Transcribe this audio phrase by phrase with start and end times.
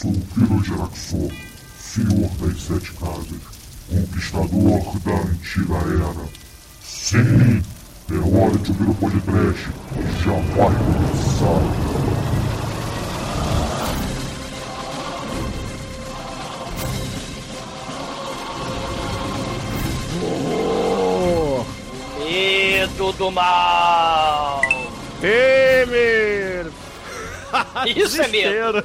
[0.00, 1.30] sou o Piro Geraxor,
[1.78, 3.42] senhor das sete casas,
[3.90, 6.24] conquistador da antiga era.
[6.82, 7.62] Sim,
[8.10, 9.68] é hora de ouvir o podcast,
[10.24, 12.00] já vai começar.
[23.18, 24.60] Do mal!
[25.20, 26.70] Temer!
[27.96, 28.84] Isso é medo!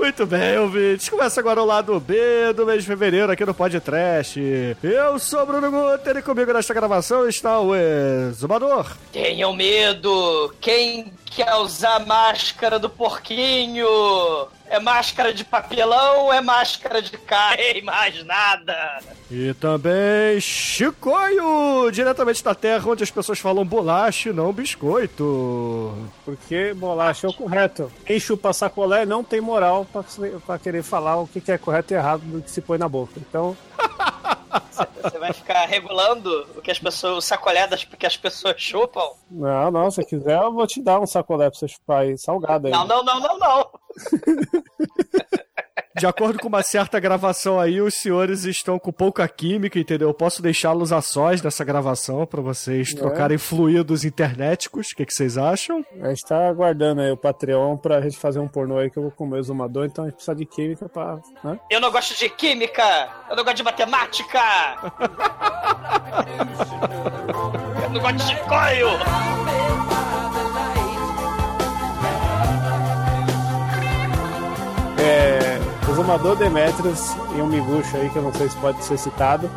[0.00, 1.10] Muito bem, ouvintes.
[1.10, 4.40] Começa agora o lado B do mês de fevereiro aqui no Podcast.
[4.82, 8.96] Eu sou o Bruno Guter e comigo nesta gravação está o Exumador.
[9.12, 10.54] Tenham medo!
[10.58, 13.86] Quem quer usar máscara do porquinho?
[14.68, 17.82] É máscara de papelão ou é máscara de carne?
[17.84, 19.00] Mais nada!
[19.30, 25.92] E também Chicoio, diretamente da terra onde as pessoas falam bolacha e não biscoito.
[26.24, 27.90] Porque bolacha é o correto.
[28.04, 30.04] Quem chupa sacolé não tem moral pra,
[30.46, 33.12] pra querer falar o que é correto e errado do que se põe na boca.
[33.16, 33.56] Então,
[35.02, 39.10] Você vai ficar regulando o que as pessoas, o sacolé das que as pessoas chupam?
[39.30, 42.66] não, não, se quiser eu vou te dar um sacolé pra você chupar aí, salgado
[42.66, 42.72] aí.
[42.72, 43.70] Não, não, não, não, não.
[45.96, 50.08] De acordo com uma certa gravação aí, os senhores estão com pouca química, entendeu?
[50.08, 54.90] Eu posso deixá-los a sós nessa gravação pra vocês trocarem fluidos internéticos.
[54.90, 55.84] O que, que vocês acham?
[56.00, 59.02] A gente tá aguardando aí o Patreon pra gente fazer um pornô aí que eu
[59.02, 61.18] vou comer o exumador, então a gente precisa de química pra.
[61.42, 61.58] Né?
[61.68, 62.82] Eu não gosto de química!
[63.28, 64.40] Eu não gosto de matemática!
[67.82, 68.88] Eu não gosto de chicoio!
[75.02, 78.96] É, o exumador Demetrius e um miguxo aí, que eu não sei se pode ser
[78.96, 79.50] citado,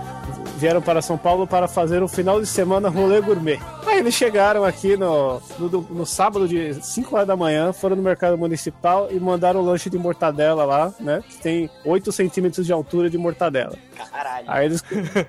[0.57, 3.59] vieram para São Paulo para fazer um final de semana rolê gourmet.
[3.85, 8.01] Aí eles chegaram aqui no, no, no sábado de 5 horas da manhã, foram no
[8.01, 11.23] mercado municipal e mandaram um lanche de mortadela lá, né?
[11.29, 13.77] Que tem 8 centímetros de altura de mortadela.
[13.95, 14.45] Caralho.
[14.49, 14.83] Aí eles.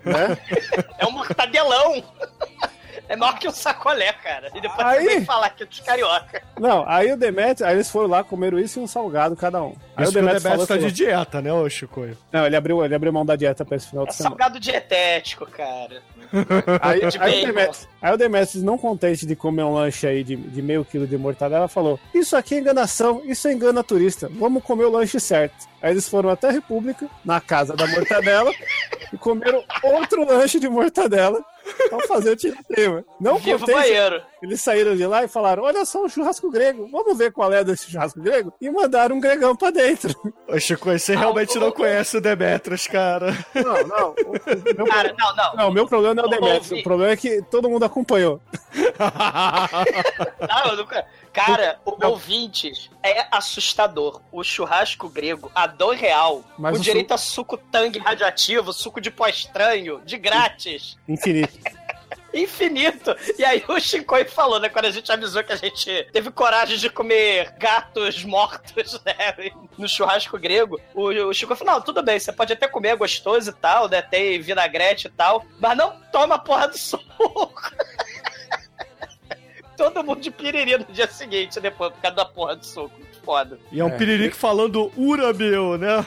[0.04, 0.38] né?
[0.98, 2.02] É um mortadelão!
[3.08, 4.50] É maior que um sacolé, cara.
[4.54, 6.42] E depois Aí- você vem falar que é dos carioca.
[6.58, 9.74] Não, aí o Demetrius, aí eles foram lá, comeram isso e um salgado cada um.
[9.96, 12.16] Aí Isso o que o Demetrius Demetrius falou, tá de falou- dieta, né, ô Chicoio?
[12.32, 14.30] Não, ele abriu, ele abriu mão da dieta pra esse final É de semana.
[14.36, 16.02] salgado dietético, cara.
[16.80, 17.46] Aí, de aí, o.
[17.46, 21.06] Demetrius, aí o Demetrius, não contente de comer um lanche aí de, de meio quilo
[21.06, 24.28] de mortadela, falou: Isso aqui é enganação, isso é engana turista.
[24.32, 25.54] Vamos comer o lanche certo.
[25.80, 28.50] Aí eles foram até a República, na casa da mortadela,
[29.12, 31.44] e comeram outro lanche de mortadela
[31.88, 33.04] pra fazer o tiroteio.
[33.20, 34.22] Não Viva o contente, banheiro.
[34.42, 37.62] eles saíram de lá e falaram: Olha só um churrasco grego, vamos ver qual é
[37.64, 38.52] desse churrasco grego?
[38.60, 40.14] E mandaram um gregão pra dentro.
[40.48, 43.32] Ô Chicoio, você realmente não conhece o Demetrius, cara.
[43.54, 44.08] Não, não.
[44.10, 45.54] o- o Cara, não, não.
[45.56, 46.80] Não, o meu problema não é o ouvi.
[46.80, 48.40] O problema é que todo mundo acompanhou.
[50.48, 51.04] Não, eu nunca...
[51.34, 54.22] Cara, o ouvintes é assustador.
[54.30, 59.00] O churrasco grego, a dois real, Mas com o direito a suco tangue radioativo, suco
[59.00, 60.96] de pó estranho, de grátis.
[61.08, 61.58] Infinito.
[62.32, 63.16] Infinito.
[63.38, 64.68] E aí o Chicoio falou, né?
[64.68, 69.14] Quando a gente avisou que a gente teve coragem de comer gatos mortos, né?
[69.78, 72.96] No churrasco grego, o, o Chico falou: não, tudo bem, você pode até comer é
[72.96, 74.02] gostoso e tal, né?
[74.02, 77.04] Tem vinagrete e tal, mas não toma porra do suco.
[79.76, 82.90] Todo mundo de piriri no dia seguinte, depois, por causa da porra do suco.
[82.98, 83.58] Muito Foda.
[83.72, 83.96] E é um É.
[83.96, 86.04] piririque falando ura, meu, né?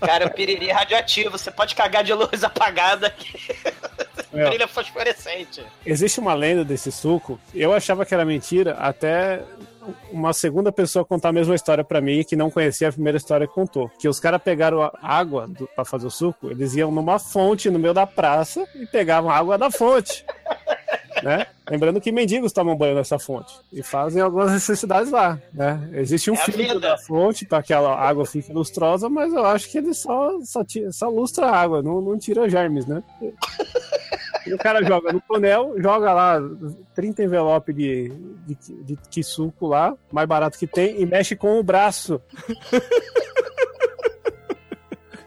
[0.00, 3.38] Cara, o piriri é radioativo, você pode cagar de luz apagada que
[4.32, 4.48] É.
[4.48, 5.62] brilha fosforescente.
[5.84, 7.38] Existe uma lenda desse suco.
[7.54, 9.42] Eu achava que era mentira até
[10.10, 13.46] uma segunda pessoa contar a mesma história pra mim que não conhecia a primeira história
[13.46, 13.88] que contou.
[14.00, 17.68] Que os caras pegaram a água do, pra fazer o suco, eles iam numa fonte
[17.70, 20.24] no meio da praça e pegavam a água da fonte.
[21.26, 21.46] Né?
[21.68, 25.90] Lembrando que mendigos tomam banho nessa fonte e fazem algumas necessidades lá, né?
[25.94, 29.68] Existe um É filtro da fonte para que a água fique lustrosa, mas eu acho
[29.68, 33.02] que ele só, só, ti- só lustra a água, não, não tira germes, né?
[34.46, 36.38] E o cara joga no tonel, joga lá
[36.94, 38.12] 30 envelopes de,
[38.46, 42.22] de, de, de suco lá, mais barato que tem, e mexe com o braço.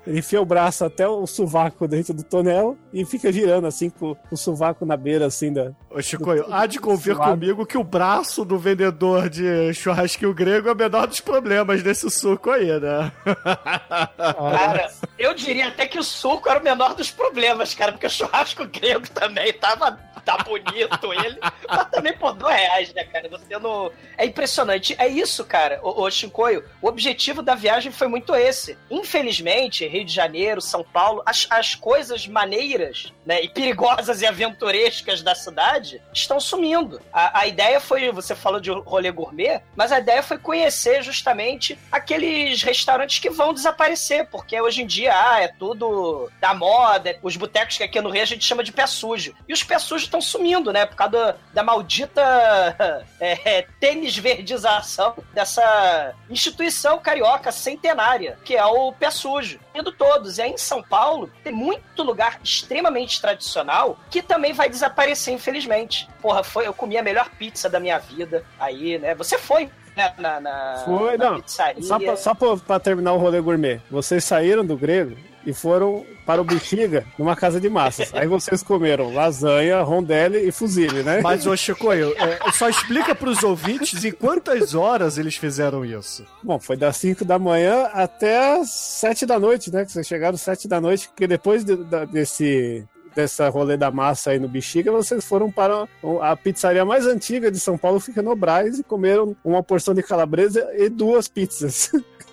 [0.09, 4.17] Ele enfia o braço até o sovaco dentro do tonel e fica girando assim com
[4.31, 5.71] o sovaco na beira assim da.
[5.87, 10.71] Ô Chicoio, há de convir comigo que o braço do vendedor de churrasquinho grego é
[10.71, 13.11] o menor dos problemas desse suco aí, né?
[14.17, 18.09] Cara, eu diria até que o suco era o menor dos problemas, cara, porque o
[18.09, 19.91] churrasco grego também tava,
[20.25, 23.29] tá bonito ele, mas também por dois reais, né, cara?
[23.29, 23.91] Você não...
[24.17, 24.95] É impressionante.
[24.97, 26.63] É isso, cara, o, o Shinkoio.
[26.81, 28.77] O objetivo da viagem foi muito esse.
[28.89, 35.21] Infelizmente, Rio de Janeiro, São Paulo, as, as coisas maneiras, né, e perigosas e aventurescas
[35.21, 37.01] da cidade estão sumindo.
[37.11, 41.77] A, a ideia foi, você falou de rolê gourmet, mas a ideia foi conhecer justamente
[41.91, 47.35] aqueles restaurantes que vão desaparecer, porque hoje em dia, ah, é tudo da moda, os
[47.35, 49.35] botecos que aqui no Rio a gente chama de pé sujo.
[49.47, 50.85] E os pés sujos estão sumindo, né?
[50.85, 52.21] Por causa da, da maldita
[53.19, 59.59] é, tênis verdização dessa instituição carioca centenária, que é o pé sujo.
[59.73, 60.37] Indo todos.
[60.37, 66.09] E aí em São Paulo tem muito lugar extremamente tradicional que também vai desaparecer, infelizmente.
[66.21, 69.13] Porra, foi, eu comi a melhor pizza da minha vida aí, né?
[69.15, 71.41] Você foi né, na, na, Foi, na não.
[71.41, 71.83] pizzaria.
[71.83, 73.81] Só pra, só pra, pra terminar o rolê gourmet.
[73.91, 75.15] Vocês saíram do grego
[75.45, 78.13] e foram para o Bexiga numa casa de massas.
[78.13, 81.21] Aí vocês comeram lasanha, rondelli e fuzile, né?
[81.21, 86.25] Mas, ô Chicoio, é, só explica pros ouvintes em quantas horas eles fizeram isso.
[86.43, 89.85] Bom, foi das 5 da manhã até as 7 da noite, né?
[89.85, 93.89] Que vocês chegaram às 7 da noite, porque depois de- da- desse dessa rolê da
[93.89, 95.87] massa aí no Bexiga, vocês foram para
[96.21, 100.03] a pizzaria mais antiga de São Paulo, fica no Braz, e comeram uma porção de
[100.03, 101.91] calabresa e duas pizzas.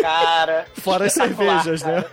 [0.00, 0.66] Cara.
[0.74, 2.04] Fora as cervejas, né?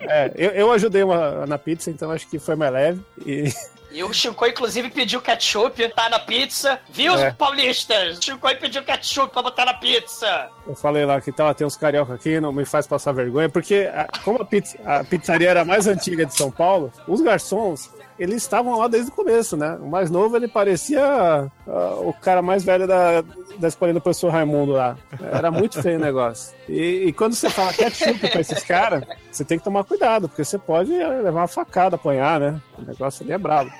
[0.00, 3.00] É, eu, eu ajudei uma, na pizza, então acho que foi mais leve.
[3.24, 3.52] E
[3.92, 6.78] E o Chico, inclusive, pediu ketchup, tá na pizza.
[6.92, 7.32] Viu, É.
[7.32, 8.18] paulistas?
[8.18, 10.48] O Chico pediu ketchup pra botar na pizza.
[10.66, 13.90] eu falei lá que tá, tem uns carioca aqui, não me faz passar vergonha, porque
[13.92, 17.90] a- como a, pizza, a pizzaria era a mais antiga de São Paulo, os garçons,
[18.20, 19.78] eles estavam lá desde o começo, né?
[19.80, 23.22] O mais novo, ele parecia ah, o cara mais velho da,
[23.58, 24.94] da escolinha do professor Raimundo lá.
[25.32, 26.54] Era muito feio o negócio.
[26.68, 30.44] E, e quando você fala ketchup pra esses caras, você tem que tomar cuidado, porque
[30.44, 32.60] você pode levar uma facada, apanhar, né?
[32.78, 33.70] O negócio ali é brabo.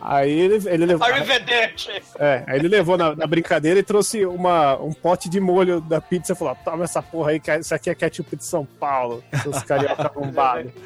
[0.00, 1.06] Aí ele, ele levou.
[2.18, 6.00] É, aí ele levou na, na brincadeira e trouxe uma, um pote de molho da
[6.00, 9.22] pizza e falou: toma essa porra aí, que isso aqui é ketchup de São Paulo,
[9.42, 10.72] seus carioca arrombados.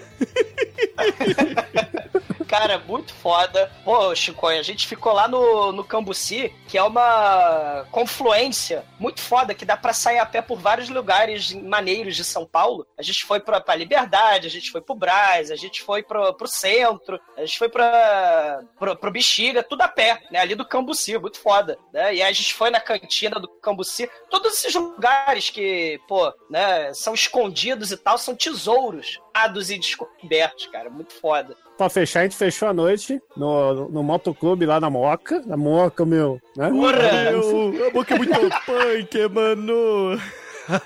[2.47, 3.69] Cara, muito foda.
[3.85, 9.55] Pô, Chico, a gente ficou lá no, no Cambuci, que é uma confluência muito foda,
[9.55, 12.87] que dá pra sair a pé por vários lugares maneiros de São Paulo.
[12.97, 16.33] A gente foi pra, pra Liberdade, a gente foi pro Brás, a gente foi pro,
[16.35, 20.39] pro centro, a gente foi pra, pro, pro Bexiga, tudo a pé, né?
[20.39, 21.77] Ali do Cambuci, muito foda.
[21.93, 22.15] Né?
[22.15, 24.09] E aí a gente foi na cantina do Cambuci.
[24.31, 30.67] Todos esses lugares que, pô, né, são escondidos e tal, são tesouros ados e descobertos,
[30.69, 30.89] cara.
[30.89, 31.55] Muito foda.
[31.77, 35.43] Pra fechar, a gente fechou a noite no, no motoclube lá na Moca.
[35.45, 36.71] Na Moca, meu, né?
[36.71, 37.31] Porra!
[37.31, 38.33] Meu, a boca é muito
[38.65, 40.19] punk, mano.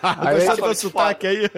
[0.03, 1.51] Aí, Gostou do sotaque aí?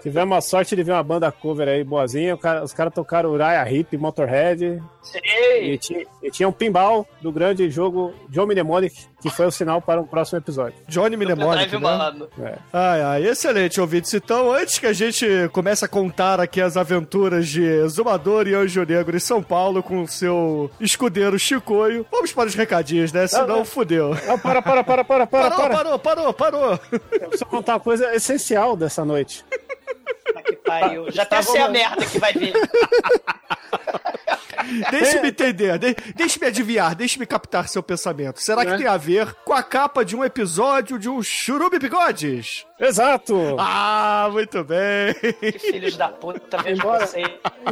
[0.00, 2.36] Tivemos a sorte de ver uma banda cover aí boazinha.
[2.36, 4.82] Cara- os caras tocaram Uriah Heep, Motorhead.
[5.02, 5.72] Sei.
[5.72, 9.82] E tinha, e tinha um pinball do grande jogo John Mnemonic, que foi o sinal
[9.82, 10.74] para um próximo episódio.
[10.86, 11.78] Johnny Mnemonic, né?
[11.78, 12.28] mano.
[12.40, 12.54] É.
[12.72, 14.14] Ai, ai, excelente, ouvintes.
[14.14, 18.84] Então, antes que a gente comece a contar aqui as aventuras de Exumador e Anjo
[18.84, 23.26] Negro em São Paulo com o seu escudeiro Chicoio, vamos para os recadinhos, né?
[23.26, 23.64] Senão, não.
[23.64, 24.10] fudeu.
[24.26, 25.74] Não, para, para, para, para, para, Parou, para.
[25.76, 26.80] parou, parou, parou.
[26.92, 29.44] Eu preciso contar uma coisa essencial dessa noite.
[30.26, 31.10] Puta que pariu.
[31.10, 31.72] Já até Tá sei a bom.
[31.72, 32.52] merda que vai vir.
[34.90, 38.40] Deixe-me entender, de- deixe-me adivinhar, deixe-me captar seu pensamento.
[38.40, 38.76] Será que É.
[38.76, 42.64] tem a ver com a capa de um episódio de um Churume Bigodes?
[42.82, 43.56] Exato!
[43.60, 45.14] Ah, muito bem.
[45.40, 47.08] Que filhos da puta, vejo Embora-.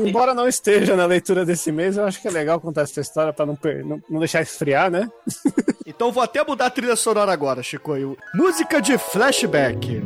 [0.00, 3.32] Embora não esteja na leitura desse mês, eu acho que é legal contar essa história
[3.32, 5.08] pra não, não, não deixar esfriar, né?
[5.86, 8.16] Então vou até mudar a trilha sonora agora, Chicoio.
[8.32, 10.00] Música de flashback.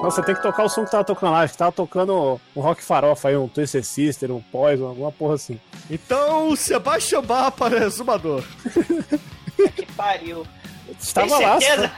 [0.00, 1.40] Nossa, tem que tocar o som que tava tocando lá.
[1.40, 5.34] Acho que tava tocando um rock farofa aí, um Twisted Sister, um Poison, alguma porra
[5.34, 5.60] assim.
[5.90, 8.44] Então, Sebastião Barra para Exumador.
[9.74, 10.46] Que pariu.
[10.98, 11.92] Estava Tem lá, certeza?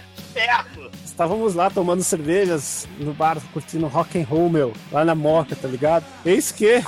[0.40, 0.90] Ferro.
[1.04, 5.66] estávamos lá tomando cervejas no bar, curtindo rock and roll, meu, lá na Moca, tá
[5.68, 6.04] ligado?
[6.24, 6.82] Eis que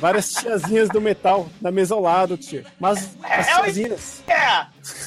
[0.00, 2.64] várias tiazinhas do metal na mesa ao lado, tio.
[2.78, 4.66] Mas as É, tiazinhas É.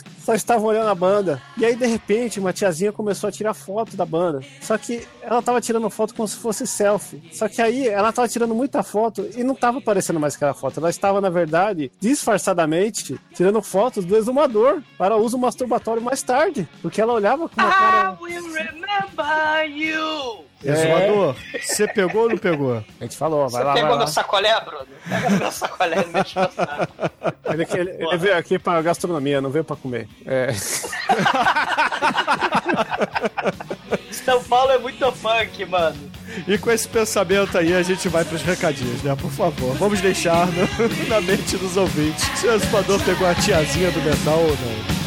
[0.29, 1.41] só estavam olhando a banda.
[1.57, 4.41] E aí, de repente, uma tiazinha começou a tirar foto da banda.
[4.62, 7.19] Só que ela tava tirando foto como se fosse selfie.
[7.33, 10.79] Só que aí ela tava tirando muita foto e não tava aparecendo mais aquela foto.
[10.79, 16.69] Ela estava, na verdade, disfarçadamente, tirando fotos do exumador para uso masturbatório mais tarde.
[16.79, 18.17] Porque ela olhava com uma I cara.
[18.21, 20.49] will remember you.
[20.63, 22.84] Exumador, você pegou ou não pegou?
[23.00, 23.98] A gente falou, vai Você lá, vai pegou lá.
[24.00, 24.86] meu sacolé, Bruno?
[25.08, 26.89] Pega meu sacolé e deixa eu passar.
[27.46, 30.08] Ele, ele- ele veio aqui pra gastronomia, não veio pra comer.
[30.25, 30.50] É.
[34.12, 35.98] São Paulo é muito funk, mano.
[36.48, 39.16] E com esse pensamento aí, a gente vai pros recadinhos, né?
[39.20, 43.89] Por favor, vamos deixar no, na mente dos ouvintes se o exumador pegou a tiazinha
[43.92, 44.99] do metal ou não.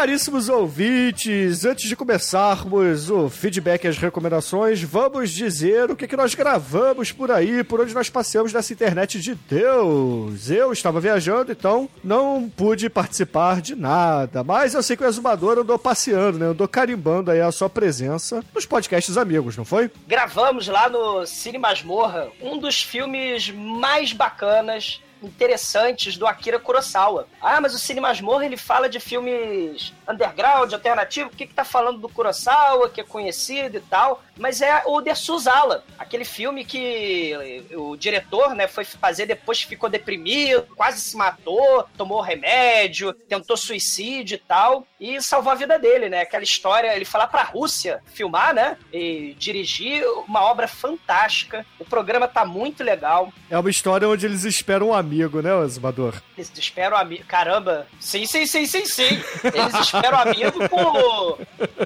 [0.00, 6.16] Caríssimos ouvintes, antes de começarmos o feedback e as recomendações, vamos dizer o que, que
[6.16, 10.48] nós gravamos por aí, por onde nós passeamos nessa internet de Deus.
[10.48, 15.58] Eu estava viajando, então não pude participar de nada, mas eu sei que o Exumador
[15.58, 16.46] andou passeando, né?
[16.46, 19.90] Andou carimbando aí a sua presença nos podcasts amigos, não foi?
[20.08, 27.26] Gravamos lá no Cine Masmorra um dos filmes mais bacanas interessantes do Akira Kurosawa.
[27.40, 31.64] Ah, mas o Cine Masmorra ele fala de filmes underground, alternativo, o que que tá
[31.64, 36.64] falando do Kurosawa, que é conhecido e tal, mas é o The Suzala, aquele filme
[36.64, 43.56] que o diretor, né, foi fazer depois ficou deprimido, quase se matou, tomou remédio, tentou
[43.56, 46.22] suicídio e tal, e salvou a vida dele, né?
[46.22, 51.64] Aquela história, ele foi lá pra Rússia filmar, né, e dirigir uma obra fantástica.
[51.78, 53.32] O programa tá muito legal.
[53.50, 56.14] É uma história onde eles esperam um amigo, né, Exumador?
[56.36, 57.24] Eles esperam um amigo.
[57.26, 57.86] Caramba!
[57.98, 59.22] Sim, sim, sim, sim, sim!
[59.44, 61.38] Eles esperam um amigo por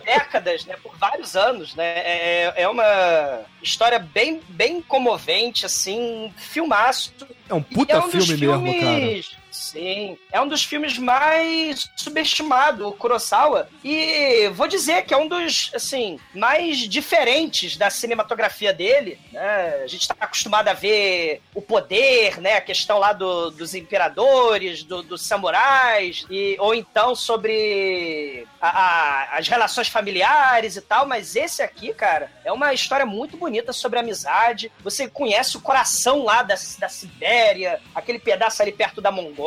[0.04, 0.76] décadas, né?
[0.82, 1.84] Por vários anos, né?
[1.84, 7.12] É, é uma história bem, bem comovente, assim, filmaço.
[7.48, 9.43] É um puta é um dos filme mesmo, cara.
[9.54, 13.68] Sim, é um dos filmes mais subestimados, o Kurosawa.
[13.84, 19.16] E vou dizer que é um dos, assim, mais diferentes da cinematografia dele.
[19.32, 19.80] Né?
[19.84, 22.56] A gente está acostumado a ver o poder, né?
[22.56, 28.68] A questão lá do- dos imperadores, do- dos samurais, e, ou então sobre a-
[29.34, 31.06] a- as relações familiares e tal.
[31.06, 34.70] Mas esse aqui, cara, é uma história muito bonita sobre amizade.
[34.82, 39.43] Você conhece o coração lá da, da Sibéria, aquele pedaço ali perto da Mongólia.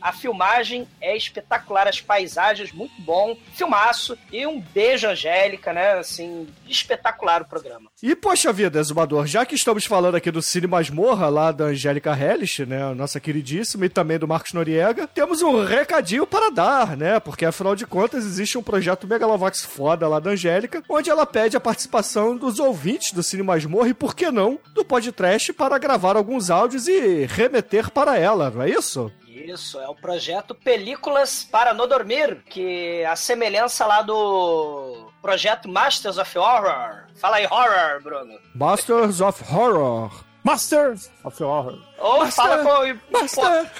[0.00, 3.36] A filmagem é espetacular, as paisagens, muito bom.
[3.52, 4.16] Filmaço.
[4.32, 5.92] E um beijo, Angélica, né?
[5.94, 7.90] Assim, espetacular o programa.
[8.02, 12.16] E, poxa vida, Exumador, já que estamos falando aqui do Cine Masmorra, lá da Angélica
[12.16, 17.18] Hellish, né, nossa queridíssima, e também do Marcos Noriega, temos um recadinho para dar, né,
[17.18, 21.56] porque afinal de contas existe um projeto Megalovax foda lá da Angélica, onde ela pede
[21.56, 26.16] a participação dos ouvintes do Cine Masmorra e, por que não, do podcast para gravar
[26.16, 29.10] alguns áudios e remeter para ela, não é isso?
[29.44, 36.16] Isso, é o projeto Películas para Não Dormir, que a semelhança lá do projeto Masters
[36.16, 37.04] of Horror.
[37.16, 38.38] Fala aí, horror, Bruno.
[38.54, 40.10] Masters of Horror.
[40.42, 41.78] Masters of Horror.
[41.98, 43.18] Ou Master, fala com.
[43.18, 43.70] Master.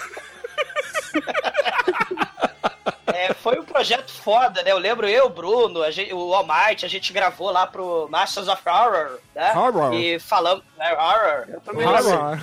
[3.07, 4.73] É, foi um projeto foda, né?
[4.73, 8.61] Eu lembro eu, Bruno, a gente, o Almighty, a gente gravou lá pro Masters of
[8.69, 9.57] Horror, né?
[9.57, 9.95] Horror.
[9.95, 10.65] E falamos.
[10.77, 11.45] Né, horror.
[11.49, 12.39] Eu também Horror.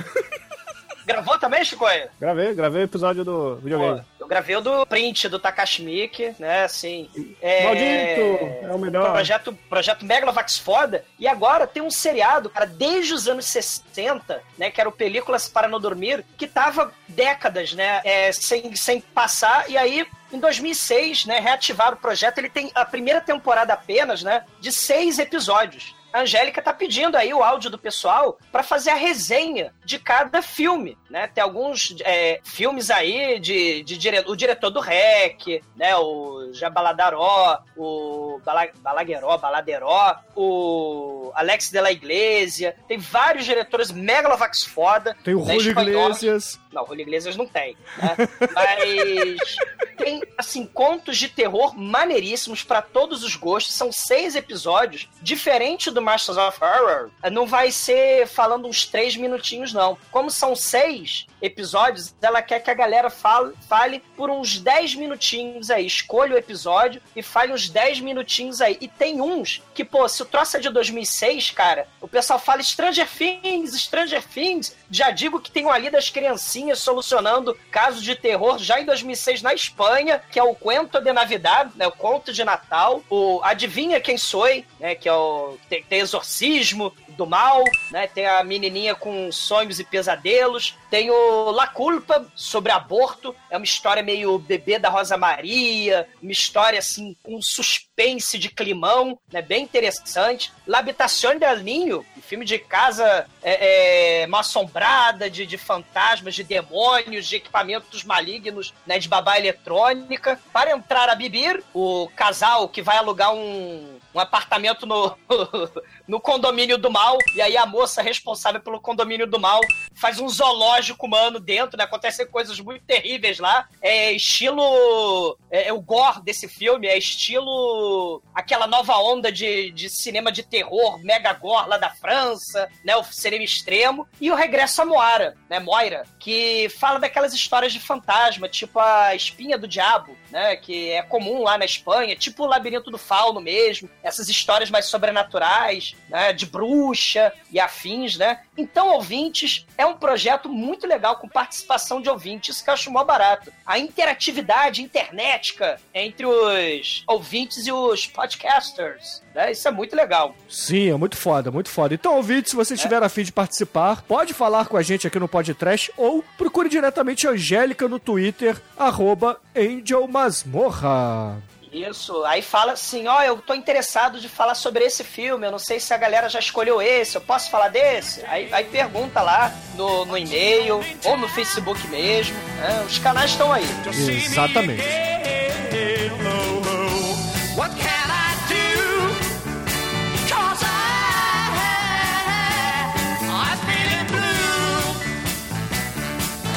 [1.11, 2.09] Gravou também, Chicoio?
[2.19, 3.99] Gravei, gravei o episódio do videogame.
[3.99, 6.63] Pô, eu gravei o do print do Takashi Miike, né?
[6.63, 7.09] Assim.
[7.41, 7.63] É...
[7.65, 8.65] Maldito!
[8.65, 9.11] É o melhor.
[9.11, 11.03] Projeto, projeto Megalovax foda.
[11.19, 14.71] E agora tem um seriado, cara, desde os anos 60, né?
[14.71, 18.01] Que era o Películas para Não Dormir, que tava décadas, né?
[18.03, 19.69] é, sem, sem passar.
[19.69, 20.05] E aí.
[20.33, 22.37] Em 2006, né, reativaram o projeto.
[22.37, 25.93] Ele tem a primeira temporada apenas, né, de seis episódios.
[26.13, 30.41] A Angélica tá pedindo aí o áudio do pessoal para fazer a resenha de cada
[30.41, 31.27] filme, né?
[31.27, 34.23] Tem alguns é, filmes aí de, de dire...
[34.27, 35.95] o diretor do REC, né?
[35.95, 38.67] O Jabaladaró, o Bala...
[38.81, 42.75] Balagueró, Baladeró, o Alex de la Iglesia.
[42.87, 45.15] Tem vários diretores megalovax foda.
[45.23, 45.81] Tem o né, Julio.
[45.81, 46.59] Iglesias.
[46.71, 48.15] Não, Julio Iglesias não tem, né?
[48.53, 49.55] Mas
[49.97, 53.73] tem, assim, contos de terror maneiríssimos pra todos os gostos.
[53.75, 55.09] São seis episódios.
[55.21, 59.97] Diferente do Masters of Horror, não vai ser falando uns três minutinhos, não.
[60.11, 65.71] Como são seis episódios, ela quer que a galera fale, fale por uns 10 minutinhos
[65.71, 65.85] aí.
[65.85, 68.77] Escolha o episódio e fale uns 10 minutinhos aí.
[68.79, 72.61] E tem uns que, pô, se o troço é de 2006, cara, o pessoal fala
[72.61, 74.75] Stranger Things, Stranger Things.
[74.89, 79.41] Já digo que tem um ali das criancinhas solucionando casos de terror já em 2006
[79.41, 83.01] na Espanha, que é o Cuento de Navidad, né, o Conto de Natal.
[83.09, 84.41] O Adivinha Quem Sou,
[84.79, 88.07] né, que é o tem, tem exorcismo, do Mal, né?
[88.07, 90.75] Tem a menininha com sonhos e pesadelos.
[90.89, 93.35] Tem o La Culpa, sobre aborto.
[93.49, 99.17] É uma história meio bebê da Rosa Maria, uma história, assim, com suspense de climão,
[99.31, 99.41] né?
[99.41, 100.51] Bem interessante.
[100.67, 106.43] L'Habitación del Ninho, um filme de casa é, é, mal assombrada, de, de fantasmas, de
[106.43, 108.99] demônios, de equipamentos malignos, né?
[108.99, 110.39] De babá eletrônica.
[110.51, 115.17] Para entrar a Bibir, o casal que vai alugar um, um apartamento no,
[116.07, 117.00] no condomínio do mal,
[117.35, 119.61] e aí a moça responsável pelo condomínio do mal
[119.95, 121.83] faz um zoológico humano dentro, né?
[121.83, 123.67] Acontecem coisas muito terríveis lá.
[123.81, 125.37] É estilo.
[125.49, 128.21] É, é o gore desse filme, é estilo.
[128.33, 132.95] aquela nova onda de, de cinema de terror, mega gore lá da França, né?
[132.95, 134.07] O cinema extremo.
[134.19, 135.59] E o Regresso a Moara, né?
[135.59, 140.55] Moira, que fala daquelas histórias de fantasma, tipo a Espinha do Diabo, né?
[140.55, 143.89] Que é comum lá na Espanha, tipo o Labirinto do Fauno mesmo.
[144.03, 146.33] Essas histórias mais sobrenaturais, né?
[146.33, 146.45] De
[146.91, 148.39] bruxa e afins, né?
[148.57, 153.03] Então, ouvintes, é um projeto muito legal com participação de ouvintes, que eu acho mó
[153.03, 153.51] barato.
[153.65, 159.21] A interatividade internética entre os ouvintes e os podcasters.
[159.33, 159.51] Né?
[159.51, 160.35] Isso é muito legal.
[160.49, 161.93] Sim, é muito foda, muito foda.
[161.93, 163.05] Então, ouvinte, se você estiver é.
[163.05, 167.25] a fim de participar, pode falar com a gente aqui no Podcast ou procure diretamente
[167.27, 171.41] a Angélica no Twitter, arroba Angel Masmorra.
[171.71, 175.51] Isso, aí fala assim, ó, oh, eu tô interessado de falar sobre esse filme, eu
[175.51, 178.25] não sei se a galera já escolheu esse, eu posso falar desse?
[178.25, 182.83] Aí, aí pergunta lá no, no e-mail ou no Facebook mesmo, né?
[182.85, 183.63] os canais estão aí.
[183.87, 184.83] Exatamente.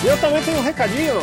[0.05, 1.21] Eu também tenho um recadinho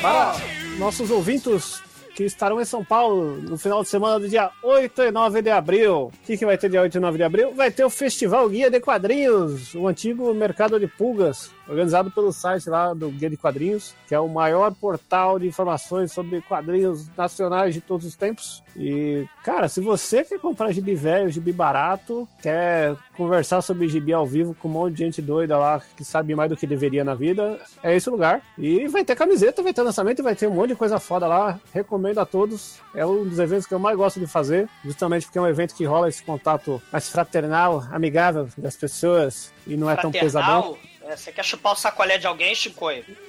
[0.00, 0.36] para
[0.78, 1.85] nossos ouvintes
[2.16, 5.50] que estarão em São Paulo no final de semana do dia 8 e 9 de
[5.50, 6.04] abril.
[6.04, 7.52] O que, que vai ter dia 8 e 9 de abril?
[7.54, 12.68] Vai ter o Festival Guia de Quadrinhos, o antigo mercado de pulgas, organizado pelo site
[12.68, 17.74] lá do Guia de Quadrinhos, que é o maior portal de informações sobre quadrinhos nacionais
[17.74, 18.62] de todos os tempos.
[18.76, 24.26] E, cara, se você quer comprar gibi velho, gibi barato, quer conversar sobre gibi ao
[24.26, 27.14] vivo com um monte de gente doida lá que sabe mais do que deveria na
[27.14, 28.42] vida, é esse lugar.
[28.58, 31.58] E vai ter camiseta, vai ter lançamento, vai ter um monte de coisa foda lá.
[31.72, 32.78] Recomendo a todos.
[32.94, 35.74] É um dos eventos que eu mais gosto de fazer, justamente porque é um evento
[35.74, 40.76] que rola esse contato mais fraternal, amigável das pessoas e não é tão pesadão.
[41.06, 42.86] É, você quer chupar o sacolé de alguém, Chico?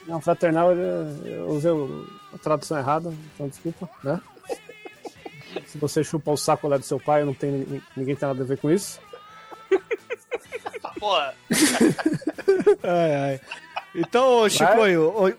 [0.07, 1.71] Não, fraternal eu, usei
[2.33, 4.19] a tradução errada, então desculpa, né?
[5.67, 8.57] Se você chupar o sacolé do seu pai, não tem ninguém tem nada a ver
[8.57, 8.99] com isso.
[10.99, 11.35] Porra.
[12.83, 13.41] ai, ai.
[13.93, 14.71] Então, Chico,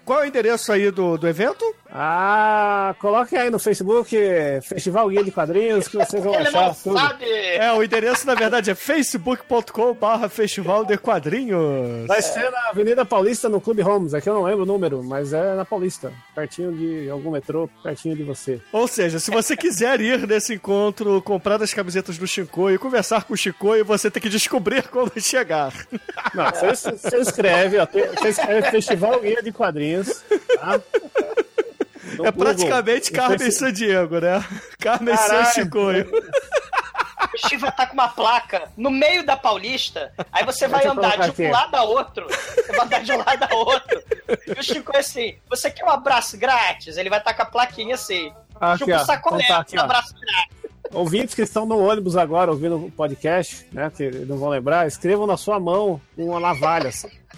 [0.05, 1.65] qual é o endereço aí do, do evento?
[1.91, 4.15] Ah, coloque aí no Facebook
[4.63, 6.99] Festival Guia de Quadrinhos que vocês vão Ele achar tudo.
[6.99, 7.25] Sabe.
[7.31, 12.07] É, o endereço na verdade é facebook.com barra Festival de Quadrinhos.
[12.07, 15.33] Vai ser na Avenida Paulista no Clube Homes, aqui eu não lembro o número, mas
[15.33, 18.61] é na Paulista, pertinho de algum metrô, pertinho de você.
[18.73, 23.25] Ou seja, se você quiser ir nesse encontro, comprar as camisetas do Chico e conversar
[23.25, 25.73] com o Chico, você tem que descobrir como chegar.
[26.35, 30.23] Não, você, você escreve, ó, você escreve Festival Guia de Quadrinhos,
[30.57, 30.81] tá?
[32.19, 32.47] No é Google.
[32.47, 34.45] praticamente Carmen San Diego, né?
[34.79, 36.11] Carmen San Chicoio.
[37.35, 41.31] O Steve vai estar com uma placa no meio da Paulista, aí você vai andar
[41.31, 44.03] de um lado a outro, você vai andar de um lado a outro,
[44.47, 46.97] e o Chico é assim, você quer um abraço grátis?
[46.97, 50.15] Ele vai estar com a plaquinha assim, aqui, tipo sacolé, então tá aqui, um abraço
[50.15, 50.59] grátis.
[50.93, 53.93] Ouvintes que estão no ônibus agora ouvindo o podcast, né?
[53.95, 56.91] Que não vão lembrar, escrevam na sua mão uma navalha.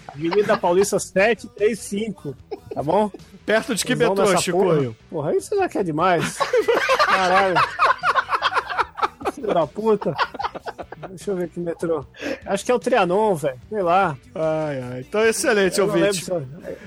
[0.07, 2.35] Avenida Paulista 735,
[2.73, 3.11] tá bom?
[3.51, 4.59] Perto de que metrô, Chico?
[4.59, 4.95] Porra.
[5.09, 6.37] porra, isso já quer demais.
[7.05, 7.55] Caralho.
[9.33, 10.15] Filho da puta.
[11.09, 12.05] Deixa eu ver que metrô.
[12.45, 13.59] Acho que é o Trianon, velho.
[13.69, 14.17] Sei lá.
[14.33, 14.99] Ai, ai.
[15.01, 16.23] Então, excelente, eu ouvinte.
[16.23, 16.31] Se...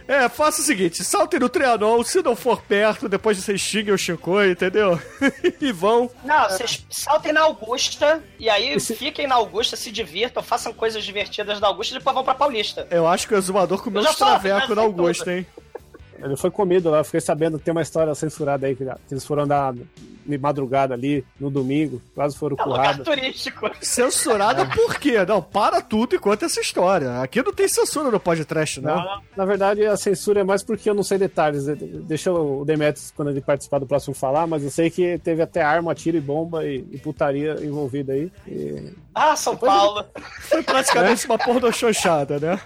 [0.09, 3.99] É, faça o seguinte: saltem no Trianon, se não for perto, depois vocês xinguem o
[3.99, 4.99] Chico, entendeu?
[5.61, 6.11] e vão.
[6.25, 8.95] Não, vocês saltem na Augusta, e aí Esse...
[8.95, 12.87] fiquem na Augusta, se divirtam, façam coisas divertidas na Augusta e depois vão pra Paulista.
[12.91, 15.47] Eu acho que o exumador comeu um traveco na Augusta, hein?
[16.25, 19.75] Ele foi comido lá, fiquei sabendo, tem uma história censurada aí, que eles foram andar
[20.25, 23.05] de madrugada ali, no domingo, quase foram é currados.
[23.05, 23.71] turístico.
[23.81, 24.65] Censurada é.
[24.67, 25.25] por quê?
[25.27, 27.21] Não, para tudo e conta essa história.
[27.21, 28.97] Aqui não tem censura no podcast, não.
[28.97, 29.23] não.
[29.37, 31.67] Na verdade, a censura é mais porque eu não sei detalhes.
[31.67, 35.63] Deixa o Demetrius, quando ele participar do próximo, falar, mas eu sei que teve até
[35.63, 38.31] arma, tiro e bomba e, e putaria envolvida aí.
[38.47, 38.93] E...
[39.15, 40.05] Ah, São Depois Paulo!
[40.41, 41.29] Foi praticamente é?
[41.31, 42.61] uma porra xoxada, né?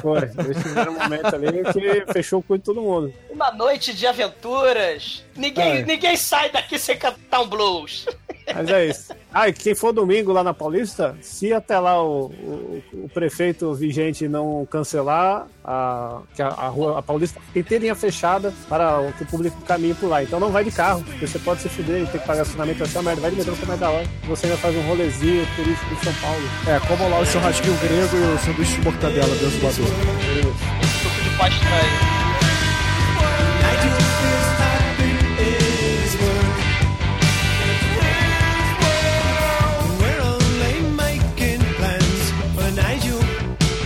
[0.00, 0.18] Foi,
[0.50, 3.12] esse primeiro momento ali que fechou o cu de todo mundo.
[3.30, 5.24] Uma noite de aventuras.
[5.40, 5.84] Ninguém, é.
[5.86, 8.06] ninguém sai daqui sem cantar um blues.
[8.54, 9.14] Mas é isso.
[9.32, 13.72] Ah, e quem for domingo lá na Paulista, se até lá o, o, o prefeito
[13.72, 19.22] vigente não cancelar a, que a, a rua a Paulista inteirinha fechada para o que
[19.22, 20.22] o público caminhe por lá.
[20.22, 22.82] Então não vai de carro, porque você pode se fuder e ter que pagar estacionamento
[22.82, 23.20] essa merda.
[23.20, 24.06] Vai de metrô que é mais da hora.
[24.24, 26.42] Você ainda faz um rolezinho turístico de São Paulo.
[26.66, 29.86] É, como lá o churrasquinho grego e o sanduíche de mortadela do exumador.
[31.02, 32.19] Suco de pasta aí.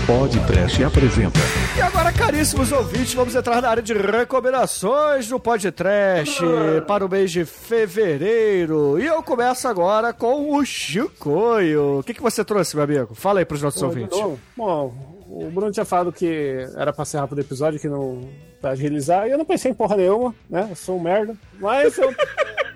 [0.07, 1.38] Pod Trash apresenta
[1.79, 6.43] E agora, caríssimos ouvintes, vamos entrar na área de recomendações do podcast
[6.87, 8.99] para o mês de fevereiro.
[9.01, 12.01] E eu começo agora com o Chicoio.
[12.01, 13.14] O que, que você trouxe, meu amigo?
[13.14, 14.19] Fala aí para os nossos Bom, ouvintes.
[14.19, 14.95] Bom, bom,
[15.27, 18.29] o Bruno tinha falado que era pra ser rápido o episódio, que não
[18.61, 20.67] pra agilizar, e eu não pensei em porra nenhuma, né?
[20.69, 21.35] Eu sou um merda.
[21.59, 22.14] Mas eu,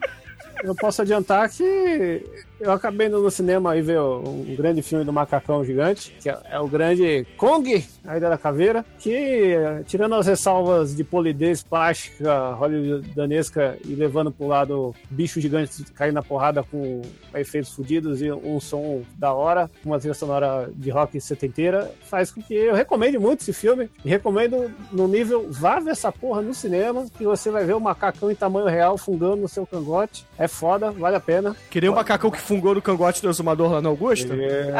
[0.64, 2.24] eu posso adiantar que
[2.60, 6.38] eu acabei indo no cinema e ver um grande filme do macacão gigante, que é,
[6.50, 9.54] é o grande Kong, a Ilha da Caveira, que,
[9.86, 16.22] tirando as ressalvas de polidez plástica hollywoodanesca e levando pro lado bicho gigante caindo na
[16.22, 17.02] porrada com
[17.34, 22.42] efeitos fodidos e um som da hora, uma trilha sonora de rock setenteira, faz com
[22.42, 26.54] que eu recomende muito esse filme e recomendo no nível vá ver essa porra no
[26.54, 30.26] cinema, que você vai ver o macacão em tamanho real fungando no seu cangote.
[30.38, 31.56] É foda, vale a pena.
[31.70, 34.34] Queria um macacão que fungou no cangote do exumador lá na Augusta?
[34.34, 34.72] É,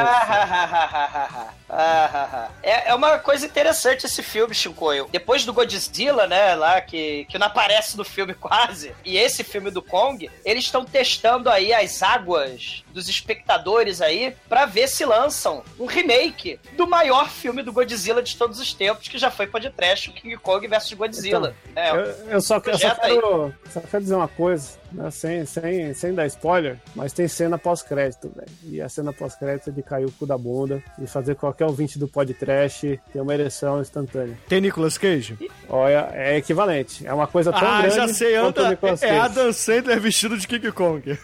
[1.69, 5.09] Ah, é, é uma coisa interessante esse filme, Shinkoio.
[5.11, 9.71] Depois do Godzilla, né, lá, que, que não aparece no filme quase, e esse filme
[9.71, 15.63] do Kong, eles estão testando aí as águas dos espectadores aí pra ver se lançam
[15.79, 20.11] um remake do maior filme do Godzilla de todos os tempos, que já foi podcast,
[20.11, 21.55] o King Kong versus Godzilla.
[21.77, 21.97] é, Eu,
[22.31, 26.27] eu só, eu só quero, só quero dizer uma coisa, né, sem, sem, sem dar
[26.27, 28.49] spoiler, mas tem cena pós-crédito, velho.
[28.65, 31.99] E a cena pós-crédito é de cair o cu da bunda e fazer qualquer ouvinte
[31.99, 34.39] do podcast ter uma ereção instantânea.
[34.49, 35.37] Tem Nicolas Cage?
[35.69, 37.07] Olha, é equivalente.
[37.07, 38.71] É uma coisa tão Ah, grande já sei, anda.
[38.71, 39.21] Nicolas É Cage.
[39.21, 41.19] Adam Sandler vestido de King Kong.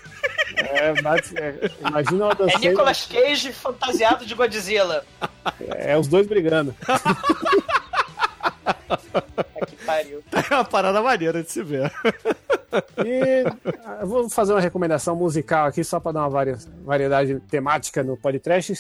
[0.56, 5.04] É, bate- é, imagina o Adam É Nicolas Cage fantasiado de Godzilla.
[5.70, 6.74] é os dois brigando.
[9.60, 10.22] É que pariu.
[10.50, 11.92] É uma parada maneira de se ver.
[13.04, 13.44] E
[13.84, 18.02] ah, eu vou fazer uma recomendação musical aqui só para dar uma vari- variedade temática
[18.02, 18.72] no podcast.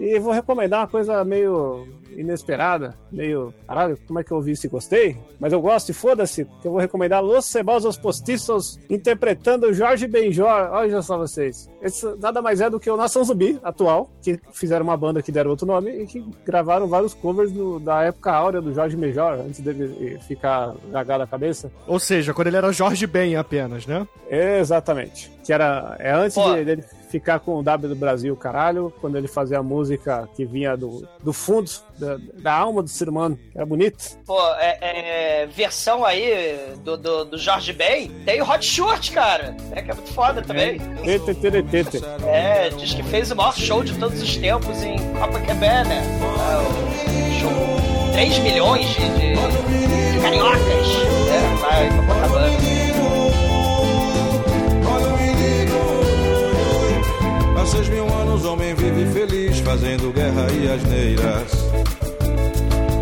[0.00, 1.86] E vou recomendar uma coisa meio
[2.16, 3.52] inesperada, meio.
[3.66, 5.18] Caralho, como é que eu ouvi isso e gostei?
[5.40, 10.68] Mas eu gosto e foda-se, que eu vou recomendar Los Cebosos Postiços interpretando Jorge Benjor.
[10.72, 11.68] Olha só vocês.
[11.80, 15.32] Esse nada mais é do que o Nação Zumbi atual, que fizeram uma banda que
[15.32, 19.40] deram outro nome e que gravaram vários covers do- da época áurea do Jorge Benjor,
[19.40, 21.70] antes dele ficar gagado a cabeça.
[21.86, 24.06] Ou seja, quando ele era Jorge Ben apenas, né?
[24.30, 25.30] Exatamente.
[25.44, 29.28] Que era é antes de- dele ficar com o W do Brasil, caralho, quando ele
[29.28, 33.38] fazia a música que vinha do, do fundo, da, da alma do ser humano.
[33.54, 34.16] Era bonito.
[34.24, 34.78] Pô, é,
[35.42, 39.54] é, versão aí do, do, do Jorge Ben, tem o Hot Short, cara.
[39.72, 40.78] É que é muito foda também.
[41.04, 42.00] Tete, tete, tete.
[42.26, 45.92] É, diz que fez o maior show de todos os tempos em Copacabana.
[45.94, 46.00] É,
[46.58, 50.86] o show 3 milhões de, de, de cariocas.
[51.70, 52.71] É, em Copacabana.
[57.62, 61.52] Há seis mil anos homem vive feliz fazendo guerra e asneiras.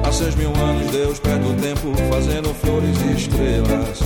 [0.07, 4.01] Há seis mil anos Deus perde o tempo fazendo flores e estrelas.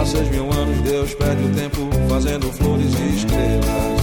[0.00, 4.02] Há seis mil anos Deus perde o tempo fazendo flores e estrelas.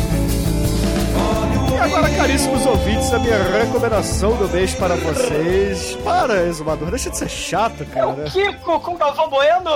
[1.71, 5.97] E agora, caríssimos ouvintes, a minha recomendação do mês para vocês.
[6.03, 8.07] Para, exumador, deixa de ser chato, É cara.
[8.09, 9.71] o Kiko com Galvão Bueno.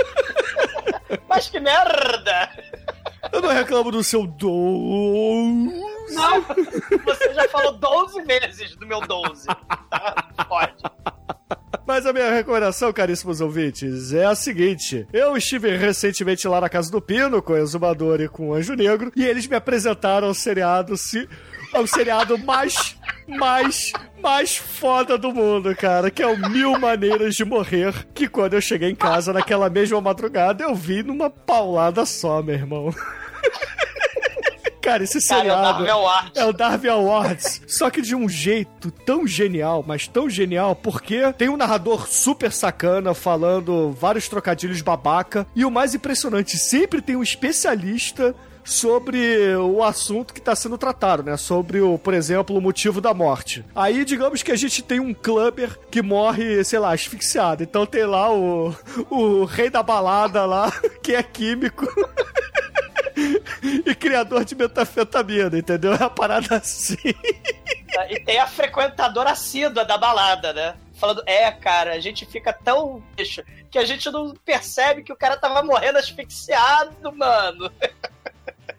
[1.28, 2.48] Mas que merda!
[3.32, 5.68] Eu não reclamo do seu dom.
[6.10, 6.42] Não!
[7.04, 9.46] Você já falou 12 vezes do meu 12.
[9.46, 10.28] Tá?
[10.48, 10.82] Pode.
[11.86, 16.90] Mas a minha recomendação, caríssimos ouvintes, é a seguinte: eu estive recentemente lá na casa
[16.90, 20.34] do Pino com o Exumador e com o Anjo Negro, e eles me apresentaram o
[20.34, 21.28] seriado, se,
[21.74, 22.96] o seriado mais,
[23.30, 28.54] mais, mais foda do mundo, cara, que é o Mil Maneiras de Morrer, que quando
[28.54, 32.94] eu cheguei em casa naquela mesma madrugada, eu vi numa paulada só, meu irmão.
[34.80, 35.62] Cara, esse Cara, é o seriado.
[35.62, 36.32] Darwin Awards.
[36.34, 37.62] É o Darwin Awards.
[37.66, 42.50] Só que de um jeito tão genial, mas tão genial, porque tem um narrador super
[42.50, 45.46] sacana falando vários trocadilhos babaca.
[45.54, 48.34] E o mais impressionante, sempre tem um especialista
[48.70, 51.36] sobre o assunto que está sendo tratado, né?
[51.36, 53.64] Sobre o, por exemplo, o motivo da morte.
[53.74, 57.64] Aí, digamos que a gente tem um clubber que morre, sei lá, asfixiado.
[57.64, 58.74] Então tem lá o,
[59.10, 61.86] o rei da balada lá, que é químico.
[63.98, 65.92] criador de metafetamina, entendeu?
[65.92, 66.96] É uma parada assim.
[68.08, 70.76] E tem a frequentadora assídua da balada, né?
[70.94, 75.16] Falando, é, cara, a gente fica tão bicho que a gente não percebe que o
[75.16, 77.70] cara tava morrendo asfixiado, mano.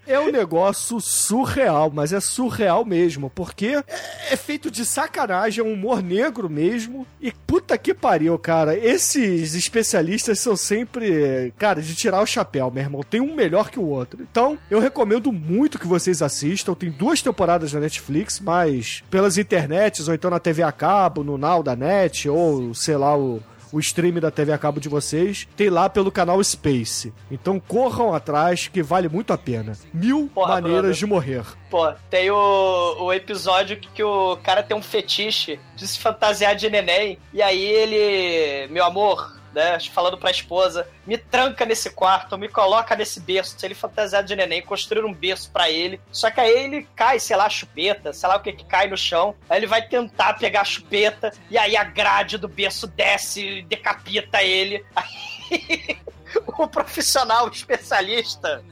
[0.05, 3.83] É um negócio surreal, mas é surreal mesmo, porque
[4.29, 7.05] é feito de sacanagem, é um humor negro mesmo.
[7.21, 8.75] E puta que pariu, cara.
[8.75, 13.03] Esses especialistas são sempre, cara, de tirar o chapéu, meu irmão.
[13.03, 14.21] Tem um melhor que o outro.
[14.21, 16.73] Então, eu recomendo muito que vocês assistam.
[16.73, 21.37] Tem duas temporadas na Netflix, mas pelas internets, ou então na TV a cabo, no
[21.37, 25.47] Now da Net, ou sei lá, o o stream da TV a cabo de vocês,
[25.55, 27.13] tem lá pelo canal Space.
[27.29, 29.73] Então corram atrás, que vale muito a pena.
[29.93, 30.97] Mil Porra, maneiras brother.
[30.97, 31.45] de morrer.
[31.69, 36.55] Pô, tem o, o episódio que, que o cara tem um fetiche de se fantasiar
[36.55, 37.17] de neném.
[37.33, 42.95] E aí ele, meu amor, né, falando pra esposa, me tranca nesse quarto, me coloca
[42.95, 45.99] nesse berço, se ele fantasiar de neném, construir um berço pra ele.
[46.11, 48.97] Só que aí ele cai, sei lá, chupeta, sei lá o que que cai no
[48.97, 49.35] chão.
[49.49, 54.41] Aí ele vai tentar pegar a chupeta, e aí a grade do berço desce, decapita
[54.41, 54.85] ele.
[54.95, 55.97] Aí
[56.57, 58.63] o profissional especialista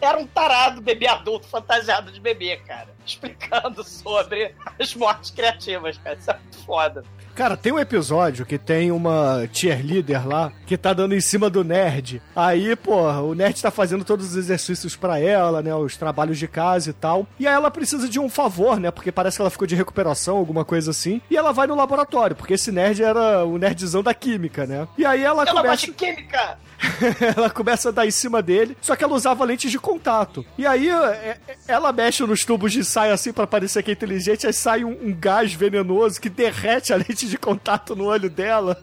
[0.00, 2.88] era um tarado bebê adulto fantasiado de bebê, cara.
[3.06, 6.16] Explicando sobre as mortes criativas, cara.
[6.16, 7.04] Isso é muito foda.
[7.34, 11.64] Cara, tem um episódio que tem uma cheerleader lá que tá dando em cima do
[11.64, 12.20] nerd.
[12.36, 15.74] Aí, pô, o nerd tá fazendo todos os exercícios pra ela, né?
[15.74, 17.26] Os trabalhos de casa e tal.
[17.38, 18.90] E aí ela precisa de um favor, né?
[18.90, 21.20] Porque parece que ela ficou de recuperação, alguma coisa assim.
[21.30, 24.86] E ela vai no laboratório, porque esse nerd era o nerdzão da química, né?
[24.98, 25.86] E aí ela Ela começa.
[25.86, 26.58] bate química!
[27.36, 30.44] ela começa a dar em cima dele, só que ela usava lentes de contato.
[30.58, 31.36] E aí é, é,
[31.68, 34.90] ela mexe nos tubos de ensaio assim pra parecer que é inteligente, aí sai um,
[34.90, 38.76] um gás venenoso que derrete a lente de contato no olho dela.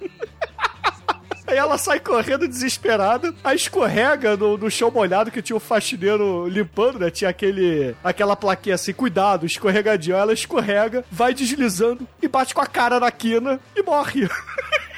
[1.50, 6.48] Aí ela sai correndo desesperada, aí escorrega no, no chão molhado que tinha o faxineiro
[6.48, 7.10] limpando, né?
[7.10, 10.16] Tinha aquele, aquela plaquinha assim, cuidado, escorregadinho.
[10.16, 14.30] Aí ela escorrega, vai deslizando e bate com a cara na quina e morre.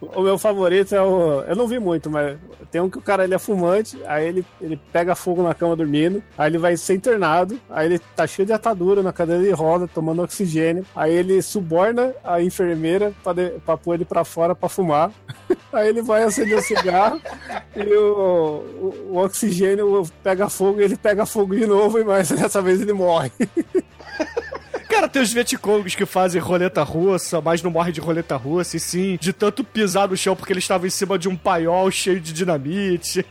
[0.00, 1.42] O meu favorito é o.
[1.42, 2.36] Eu não vi muito, mas
[2.70, 5.74] tem um que o cara ele é fumante, aí ele, ele pega fogo na cama
[5.74, 9.50] dormindo, aí ele vai ser internado, aí ele tá cheio de atadura na cadeira de
[9.50, 14.54] roda, tomando oxigênio, aí ele suborna a enfermeira pra, de, pra pôr ele pra fora
[14.54, 15.10] pra fumar.
[15.72, 17.20] Aí ele vai acender o cigarro
[17.74, 22.80] e o, o, oxigênio pega fogo e ele pega fogo de novo, mas dessa vez
[22.80, 23.32] ele morre.
[24.92, 28.80] Cara, tem os Vietcongos que fazem roleta russa, mas não morrem de roleta russa, e
[28.80, 32.20] sim, de tanto pisar no chão porque eles estavam em cima de um paiol cheio
[32.20, 33.24] de dinamite.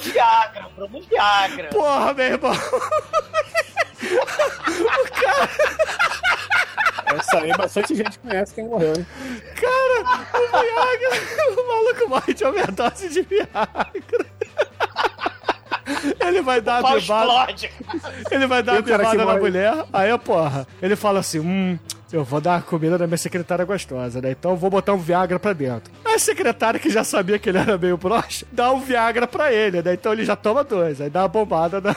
[0.00, 1.68] Viagra, Bruno, Viagra.
[1.68, 2.54] Porra, meu irmão.
[7.04, 9.06] Essa aí bastante gente conhece quem morreu, hein?
[9.56, 10.00] Cara,
[10.34, 11.10] o Viagra.
[11.50, 14.26] O maluco morre de overdose de Viagra.
[16.20, 16.98] Ele vai dar O a bebada.
[17.52, 17.70] explode.
[18.30, 19.84] Ele vai dar E a bebada na mulher.
[19.92, 21.78] Aí, porra, ele fala assim: hum.
[22.12, 24.32] Eu vou dar a comida da minha secretária gostosa, né?
[24.32, 25.92] Então eu vou botar um Viagra pra dentro.
[26.04, 29.80] A secretária, que já sabia que ele era meio broxa, dá um Viagra pra ele,
[29.80, 29.94] né?
[29.94, 31.00] Então ele já toma dois.
[31.00, 31.94] Aí dá uma bombada na,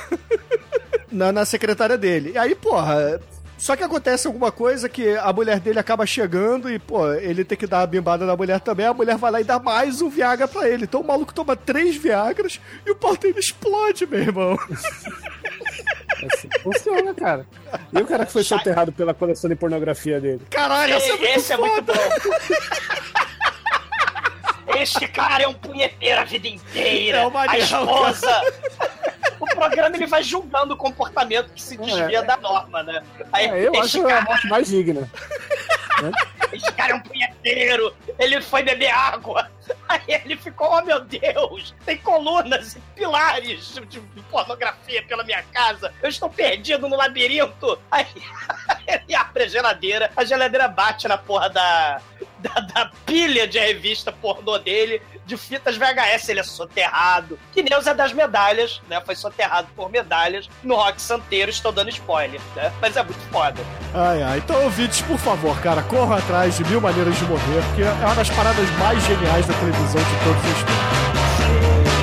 [1.12, 2.34] na, na secretária dele.
[2.36, 3.20] E aí, porra.
[3.64, 7.58] Só que acontece alguma coisa que a mulher dele acaba chegando e, pô, ele tem
[7.58, 8.86] que dar a bimbada na mulher também.
[8.86, 10.84] A mulher vai lá e dá mais um Viagra pra ele.
[10.84, 14.60] Então o maluco toma três Viagras e o pau dele explode, meu irmão.
[16.30, 17.48] Assim, funciona, cara.
[17.94, 20.42] E o cara que foi soterrado pela coleção de pornografia dele?
[20.50, 21.94] Caralho, essa é muito Esse é muito foda.
[21.94, 23.23] bom.
[24.78, 27.20] Este cara é um punheteiro a vida inteira.
[27.20, 28.42] É uma a esposa.
[29.40, 32.24] O programa ele vai julgando o comportamento que se desvia É.
[32.24, 33.04] da norma, né?
[33.32, 35.10] Aí, É, eu acho a cara, morte mais digna.
[36.52, 37.94] este cara é um punheteiro.
[38.20, 39.50] Ele foi beber água.
[39.88, 44.00] Aí ele ficou, oh meu Deus, tem colunas e pilares de,
[44.30, 45.94] pornografia pela minha casa.
[46.02, 47.80] Eu estou perdido no labirinto.
[47.92, 48.08] Aí
[48.88, 52.02] ele abre a geladeira, a geladeira bate na porra da,
[52.40, 56.30] da, da pilha de revista pornô dele, de fitas VHS.
[56.30, 57.40] Ele é soterrado.
[57.52, 59.02] Que nem Zé das Medalhas, né?
[59.02, 61.50] Foi soterrado por medalhas no Rock Santeiro.
[61.50, 62.72] Estou dando spoiler, né?
[62.82, 63.62] Mas é muito foda.
[63.94, 64.38] Ai, ai.
[64.40, 68.16] Então, ouvintes, por favor, cara, corram atrás de Mil Maneiras de Morrer, porque é uma
[68.16, 71.94] das paradas mais geniais da televisão de todos os tempos.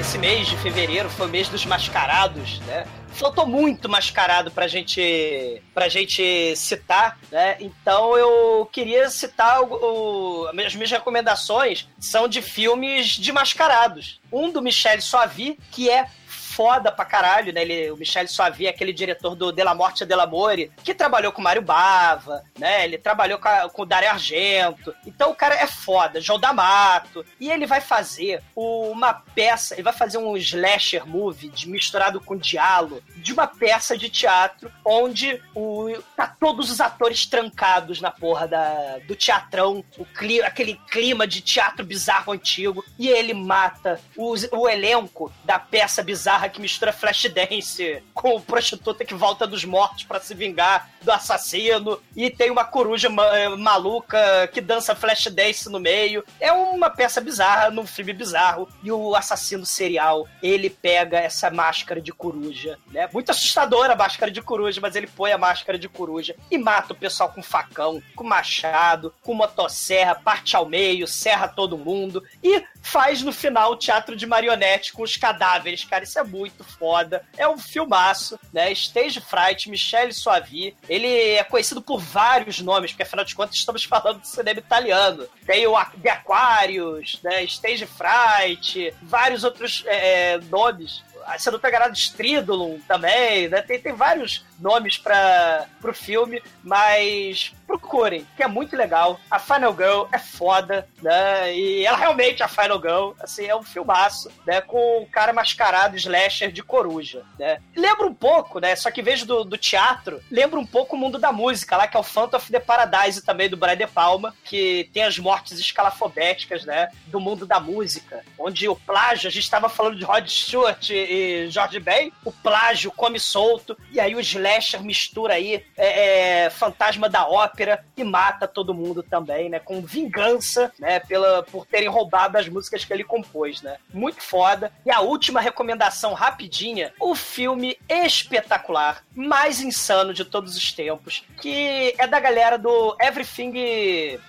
[0.00, 2.84] Esse mês de fevereiro foi o mês dos mascarados, né?
[3.12, 7.56] Faltou muito mascarado pra gente, pra gente citar, né?
[7.60, 14.20] Então eu queria citar o, o- as minhas recomendações são de filmes de mascarados.
[14.32, 16.06] Um do Michel Soavi, que é
[16.54, 17.62] foda pra caralho, né?
[17.62, 21.62] Ele, o Michel Soavi aquele diretor do Della Morte e Dell'Amore, que trabalhou com Mário
[21.62, 22.84] Bava, né?
[22.84, 24.94] Ele trabalhou com, a, com o Dario Argento.
[25.06, 27.24] Então o cara é foda, João D'Amato.
[27.40, 32.36] E ele vai fazer uma peça, ele vai fazer um slasher movie de, misturado com
[32.36, 38.46] diálogo de uma peça de teatro onde o, tá todos os atores trancados na porra
[38.46, 44.48] da, do teatrão, o clima, aquele clima de teatro bizarro antigo, e ele mata os,
[44.50, 50.20] o elenco da peça bizarra que mistura Flashdance com prostituta que volta dos mortos para
[50.20, 55.80] se vingar do assassino, e tem uma coruja ma eh, maluca que dança Flashdance no
[55.80, 56.24] meio.
[56.40, 62.00] É uma peça bizarra num filme bizarro, e o assassino serial, ele pega essa máscara
[62.00, 63.08] de coruja, né?
[63.12, 66.92] Muito assustadora a máscara de coruja, mas ele põe a máscara de coruja e mata
[66.92, 72.62] o pessoal com facão, com machado, com motosserra, parte ao meio, serra todo mundo e
[72.80, 76.04] faz no final teatro de marionete com os cadáveres, cara.
[76.04, 77.22] Isso é muito foda.
[77.36, 78.72] É um filmaço, né?
[78.72, 80.74] Stage Fright, Michele Soavi.
[80.88, 85.28] Ele é conhecido por vários nomes, porque afinal de contas estamos falando de cinema italiano.
[85.46, 87.44] Tem o The Aquarius, né?
[87.44, 91.02] Stage Fright, vários outros é, nomes
[91.38, 93.62] você não pegará de Stridulum também, né?
[93.62, 99.18] Tem, tem vários nomes para o filme, mas procurem, que é muito legal.
[99.30, 101.54] A Final Girl é foda, né?
[101.54, 104.60] E ela realmente é a Final Girl, assim, é um filmaço, né?
[104.60, 107.60] Com o cara mascarado slasher de coruja, né?
[107.74, 108.76] Lembra um pouco, né?
[108.76, 111.96] Só que vez do, do teatro, lembra um pouco o mundo da música, lá que
[111.96, 115.58] é o Phantom of the Paradise também, do Brian De Palma, que tem as mortes
[115.58, 116.88] escalafobéticas, né?
[117.06, 121.46] Do mundo da música, onde o plágio, a gente estava falando de Rod Stewart e
[121.48, 127.08] George Ben, o plágio come solto, e aí o slasher mistura aí é, é, fantasma
[127.08, 127.61] da ópera
[127.96, 129.58] e mata todo mundo também, né?
[129.58, 131.00] Com vingança, né?
[131.00, 133.76] Pela, por terem roubado as músicas que ele compôs, né?
[133.92, 134.72] Muito foda.
[134.84, 141.94] E a última recomendação rapidinha: o filme espetacular, mais insano de todos os tempos, que
[141.98, 143.52] é da galera do Everything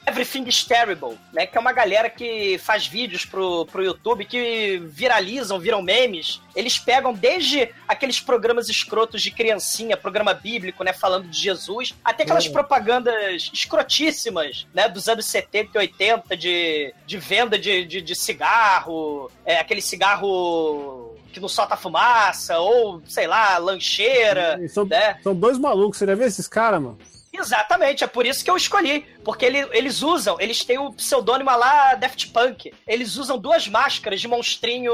[0.08, 1.46] Everything is Terrible, né?
[1.46, 6.42] Que é uma galera que faz vídeos pro, pro YouTube que viralizam, viram memes.
[6.56, 10.94] Eles pegam desde aqueles programas escrotos de criancinha, programa bíblico, né?
[10.94, 12.54] Falando de Jesus, até aquelas uhum.
[12.54, 14.88] propagandas escrotíssimas, né?
[14.90, 21.16] Dos anos 70 e 80 de, de venda de, de, de cigarro, é, aquele cigarro
[21.32, 24.60] que não solta fumaça, ou, sei lá, lancheira.
[24.70, 25.18] São, né?
[25.24, 26.98] são dois malucos, você já viu esses caras, mano?
[27.34, 29.06] Exatamente, é por isso que eu escolhi.
[29.24, 32.72] Porque ele, eles usam, eles têm o pseudônimo lá Daft Punk.
[32.88, 34.94] Eles usam duas máscaras de monstrinho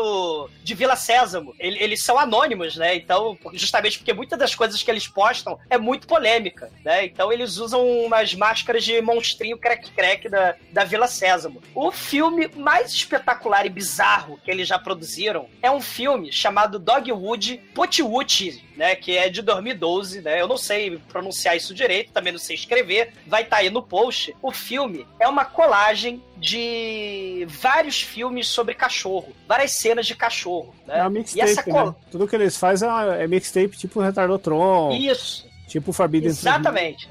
[0.63, 1.53] de Vila Sésamo.
[1.59, 2.95] Eles, eles são anônimos, né?
[2.95, 7.05] Então, justamente porque muitas das coisas que eles postam é muito polêmica, né?
[7.05, 11.61] Então eles usam umas máscaras de monstrinho crack-crack da, da Vila Sésamo.
[11.75, 17.57] O filme mais espetacular e bizarro que eles já produziram é um filme chamado Dogwood
[17.73, 18.95] Potiwuti, né?
[18.95, 20.41] Que é de 2012, né?
[20.41, 23.11] Eu não sei pronunciar isso direito, também não sei escrever.
[23.27, 28.73] Vai estar tá aí no post o filme é uma colagem de vários filmes sobre
[28.73, 30.73] cachorro, várias cenas de cachorro.
[30.87, 30.99] Né?
[30.99, 31.87] É uma mixtape, essa col...
[31.87, 31.95] né?
[32.09, 34.95] Tudo que eles fazem é, é mixtape tipo Retardotron.
[34.95, 35.45] Isso.
[35.67, 37.09] Tipo Forbidden Exatamente.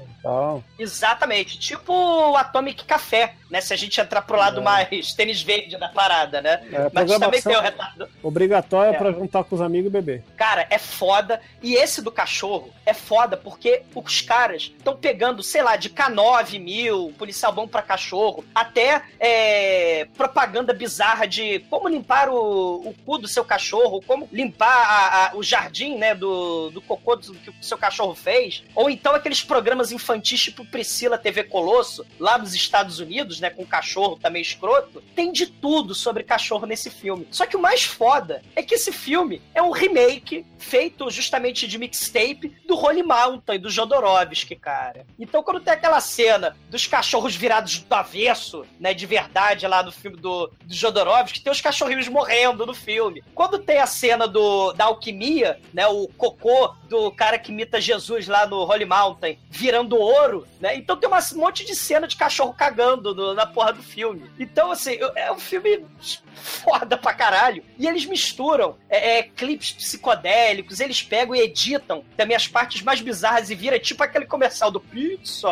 [0.77, 1.57] Exatamente.
[1.57, 3.61] Tipo o Atomic Café, né?
[3.61, 4.63] Se a gente entrar pro lado é.
[4.63, 6.61] mais tênis verde da parada, né?
[6.71, 8.07] É, Mas também tem o retardo.
[8.21, 8.97] Obrigatório é.
[8.97, 10.23] pra juntar com os amigos e beber.
[10.35, 11.41] Cara, é foda.
[11.61, 16.59] E esse do cachorro é foda porque os caras estão pegando, sei lá, de K9
[16.59, 23.17] mil, policial bom pra cachorro, até é, propaganda bizarra de como limpar o, o cu
[23.17, 27.49] do seu cachorro, como limpar a, a, o jardim, né, do, do cocô do, que
[27.49, 28.63] o seu cachorro fez.
[28.75, 33.65] Ou então aqueles programas infantis tipo Priscila TV Colosso, lá nos Estados Unidos, né, com
[33.65, 37.27] cachorro também escroto, tem de tudo sobre cachorro nesse filme.
[37.31, 41.77] Só que o mais foda é que esse filme é um remake feito justamente de
[41.77, 45.05] mixtape do Holy Mountain, do Jodorowsky, cara.
[45.19, 49.91] Então quando tem aquela cena dos cachorros virados do avesso, né, de verdade lá no
[49.91, 53.23] filme do, do Jodorowsky, tem os cachorrinhos morrendo no filme.
[53.35, 58.27] Quando tem a cena do, da alquimia, né, o cocô do cara que imita Jesus
[58.27, 60.75] lá no Holy Mountain virando ouro, né?
[60.75, 64.29] Então tem um monte de cena de cachorro cagando no, na porra do filme.
[64.39, 65.85] Então, assim, é um filme
[66.33, 67.63] foda pra caralho.
[67.77, 73.01] E eles misturam é, é, clipes psicodélicos, eles pegam e editam também as partes mais
[73.01, 75.49] bizarras e vira tipo aquele comercial do pizza,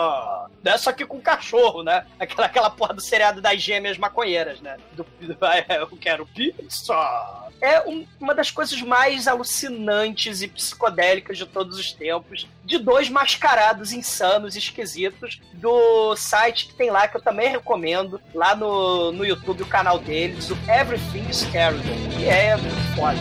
[0.63, 0.77] né?
[0.77, 2.05] Só que com cachorro, né?
[2.19, 4.77] Aquela, aquela porra do seriado das gêmeas maconheiras, né?
[4.93, 11.37] Do, do é, eu quero pizza é um, uma das coisas mais alucinantes e psicodélicas
[11.37, 17.07] de todos os tempos, de dois mascarados insanos e esquisitos do site que tem lá,
[17.07, 21.57] que eu também recomendo, lá no, no YouTube, o canal deles, o Everything is que
[21.57, 22.57] é
[22.95, 23.17] foda.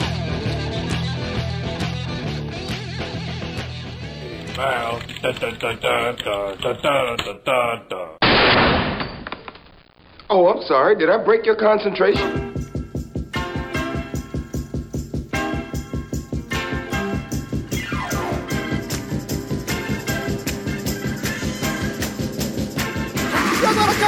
[10.28, 10.96] Oh, I'm sorry.
[10.96, 12.55] Did I break your concentration?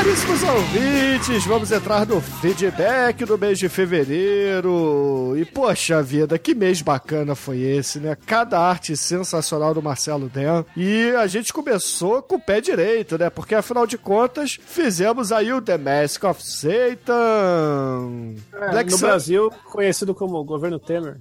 [0.09, 5.35] Caríssimos ouvintes, vamos entrar no feedback do mês de fevereiro.
[5.37, 8.17] E, poxa vida, que mês bacana foi esse, né?
[8.25, 10.65] Cada arte sensacional do Marcelo Den.
[10.75, 13.29] E a gente começou com o pé direito, né?
[13.29, 18.35] Porque, afinal de contas, fizemos aí o The Mask of Satan.
[18.55, 21.19] É, no Brasil, conhecido como governo Temer.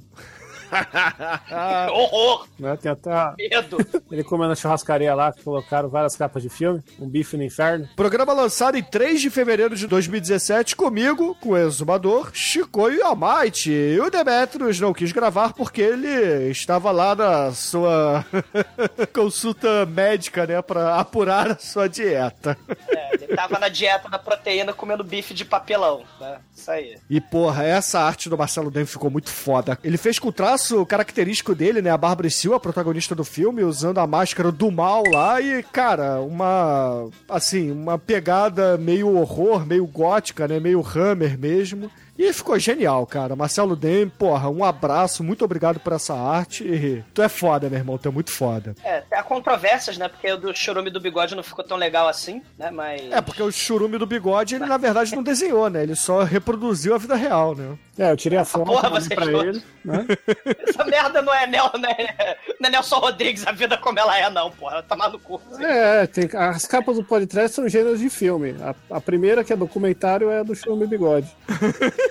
[1.92, 2.48] Horror!
[2.60, 2.78] Né?
[2.78, 3.78] Tem até a- Medo!
[4.12, 6.82] ele comendo na churrascaria lá, que colocaram várias capas de filme.
[7.00, 7.88] Um bife no inferno.
[7.96, 13.72] Programa lançado em 3 de fevereiro de 2017 comigo, com o Exumador, Chicoio e Almighty.
[13.72, 18.26] E o Demetrius não quis gravar porque ele estava lá na sua
[19.14, 22.58] consulta médica, né, pra apurar a sua dieta.
[22.90, 26.40] É, ele tava na dieta da proteína comendo bife de papelão, né?
[26.56, 26.98] Isso aí.
[27.10, 29.78] E porra, essa arte do Marcelo Den ficou muito foda.
[29.84, 33.64] Ele fez com o traço característico dele, né, a Bárbara Sil, a protagonista do filme,
[33.64, 39.86] usando a máscara do mal lá e, cara, uma assim, uma pegada meio horror, meio
[39.86, 41.92] gótica, né, meio Hammer mesmo.
[42.18, 43.36] E ficou genial, cara.
[43.36, 47.04] Marcelo Den, porra, um abraço, muito obrigado por essa arte.
[47.14, 48.76] Tu é foda, meu irmão, tu é muito foda.
[48.84, 50.08] É, há controvérsias, né?
[50.08, 52.72] Porque o do churume do bigode não ficou tão legal assim, né?
[52.72, 53.12] Mas.
[53.12, 55.84] É, porque o churume do bigode, ele na verdade não desenhou, né?
[55.84, 57.78] Ele só reproduziu a vida real, né?
[58.00, 59.44] É, eu tirei a foto porra, você pra achou?
[59.44, 59.64] ele.
[59.84, 60.06] Né?
[60.68, 64.18] Essa merda não é, Nel, não, é, não é Nelson Rodrigues, a vida como ela
[64.18, 64.84] é, não, porra.
[64.84, 65.42] Tá maluco.
[65.60, 68.56] É, tem, as capas do podcast são gêneros de filme.
[68.62, 71.28] A, a primeira, que é documentário, é a do Churume Bigode.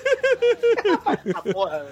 [1.34, 1.86] Ah, porra.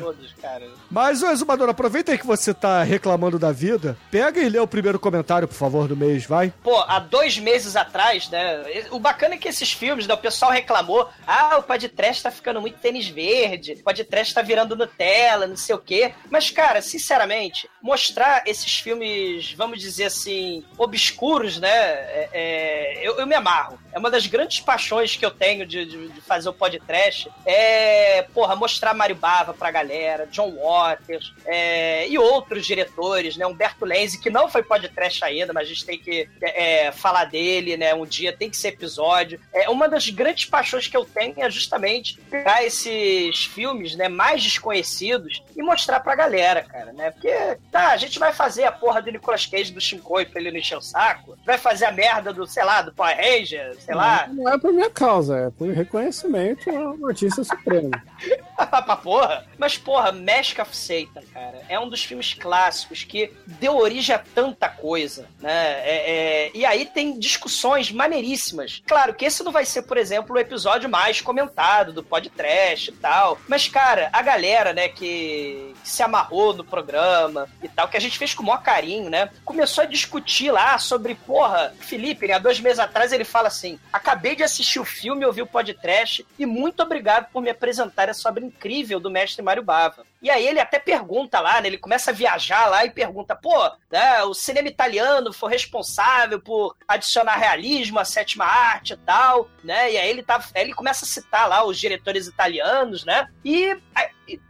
[0.00, 0.66] Todos, cara.
[0.90, 3.96] Mas, ô Exumador, aproveita aí que você tá reclamando da vida.
[4.10, 6.52] Pega e lê o primeiro comentário, por favor, do mês, vai.
[6.62, 8.64] Pô, há dois meses atrás, né?
[8.90, 10.14] O bacana é que esses filmes, né?
[10.14, 11.08] O pessoal reclamou.
[11.26, 13.74] Ah, o podcast tá ficando muito tênis verde.
[13.74, 16.12] O podcast tá virando Nutella, não sei o quê.
[16.28, 21.68] Mas, cara, sinceramente, mostrar esses filmes, vamos dizer assim, obscuros, né?
[21.68, 23.78] é- é, eu, eu me amarro.
[23.92, 27.30] É uma das grandes paixões que eu tenho de, de- de fazer o podcast.
[27.44, 33.46] É, porra, mostrar Mario Bava pra galera, John Waters é, e outros diretores, né?
[33.46, 37.76] Humberto Lenzi, que não foi podcast ainda, mas a gente tem que é, falar dele,
[37.76, 37.94] né?
[37.94, 39.40] Um dia tem que ser episódio.
[39.52, 44.08] É, uma das grandes paixões que eu tenho é justamente pegar esses filmes, né?
[44.08, 47.10] Mais desconhecidos e mostrar pra galera, cara, né?
[47.10, 47.28] Porque,
[47.70, 50.58] tá, a gente vai fazer a porra do Nicolas Cage do Shinkoi pra ele não
[50.58, 54.26] encher o saco, vai fazer a merda do, sei lá, do Power Ranger, sei lá.
[54.28, 57.90] Não, não é por minha causa, é por reconhecimento ao artista supremo.
[58.56, 59.46] pra porra.
[59.58, 64.18] Mas, porra, Mask of Satan, cara, é um dos filmes clássicos que deu origem a
[64.18, 65.80] tanta coisa, né?
[65.82, 68.82] É, é, E aí tem discussões maneiríssimas.
[68.86, 72.94] Claro que esse não vai ser, por exemplo, o episódio mais comentado do podcast e
[72.94, 73.38] tal.
[73.48, 78.00] Mas, cara, a galera, né, que, que se amarrou no programa e tal, que a
[78.00, 79.30] gente fez com o maior carinho, né?
[79.44, 83.78] Começou a discutir lá sobre, porra, Felipe, né, há dois meses atrás ele fala assim:
[83.92, 88.28] acabei de assistir o filme, ouvi o podcast e muito obrigado por me apresentar essa
[88.28, 90.04] obra incrível do mestre Mário Bava.
[90.22, 91.68] E aí ele até pergunta lá, né?
[91.68, 96.76] Ele começa a viajar lá e pergunta, pô, né, o cinema italiano foi responsável por
[96.86, 99.92] adicionar realismo à sétima arte e tal, né?
[99.92, 103.28] E aí ele, tá, ele começa a citar lá os diretores italianos, né?
[103.44, 103.76] E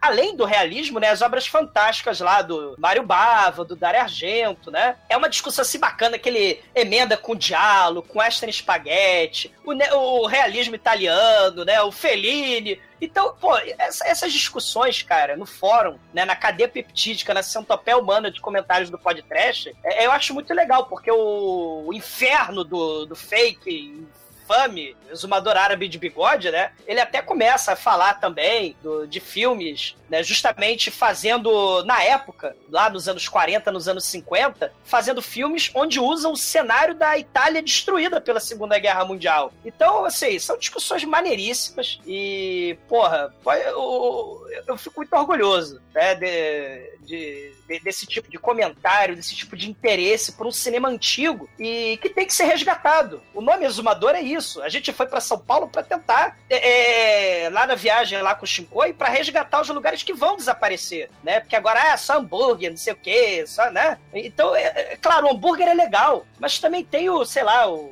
[0.00, 4.96] além do realismo, né, as obras fantásticas lá do Mário Bava, do Dario Argento, né?
[5.08, 9.72] É uma discussão assim bacana que ele emenda com o Diallo, com Western Spaghetti, o,
[9.96, 11.80] o realismo italiano, né?
[11.82, 12.80] O Fellini.
[13.00, 18.30] Então, pô, essa- essas discussões, cara, no fórum, né, na cadeia peptídica, na centopeia humana
[18.30, 23.16] de comentários do podcast, é- eu acho muito legal, porque o, o inferno do, do
[23.16, 24.06] fake
[24.54, 26.72] infame, exumador árabe de bigode, né?
[26.86, 30.22] Ele até começa a falar também do- de filmes, né?
[30.22, 36.32] Justamente fazendo, na época, lá nos anos 40, nos anos 50, fazendo filmes onde usam
[36.32, 39.52] o cenário da Itália destruída pela Segunda Guerra Mundial.
[39.64, 43.32] Então, assim, são discussões maneiríssimas e, porra,
[43.66, 46.14] eu, eu fico muito orgulhoso, né?
[46.14, 51.48] de- de- de- desse tipo de comentário, desse tipo de interesse por um cinema antigo
[51.58, 53.22] e que tem que ser resgatado.
[53.34, 54.39] O nome Exumador é isso.
[54.62, 58.44] A gente foi para São Paulo para tentar, é, é, lá na viagem lá com
[58.44, 61.40] o Shinkoi, para resgatar os lugares que vão desaparecer, né?
[61.40, 63.98] Porque agora é só hambúrguer, não sei o quê, só, né?
[64.12, 64.62] Então, é,
[64.92, 67.90] é, claro, o hambúrguer é legal, mas também tem o, sei lá, o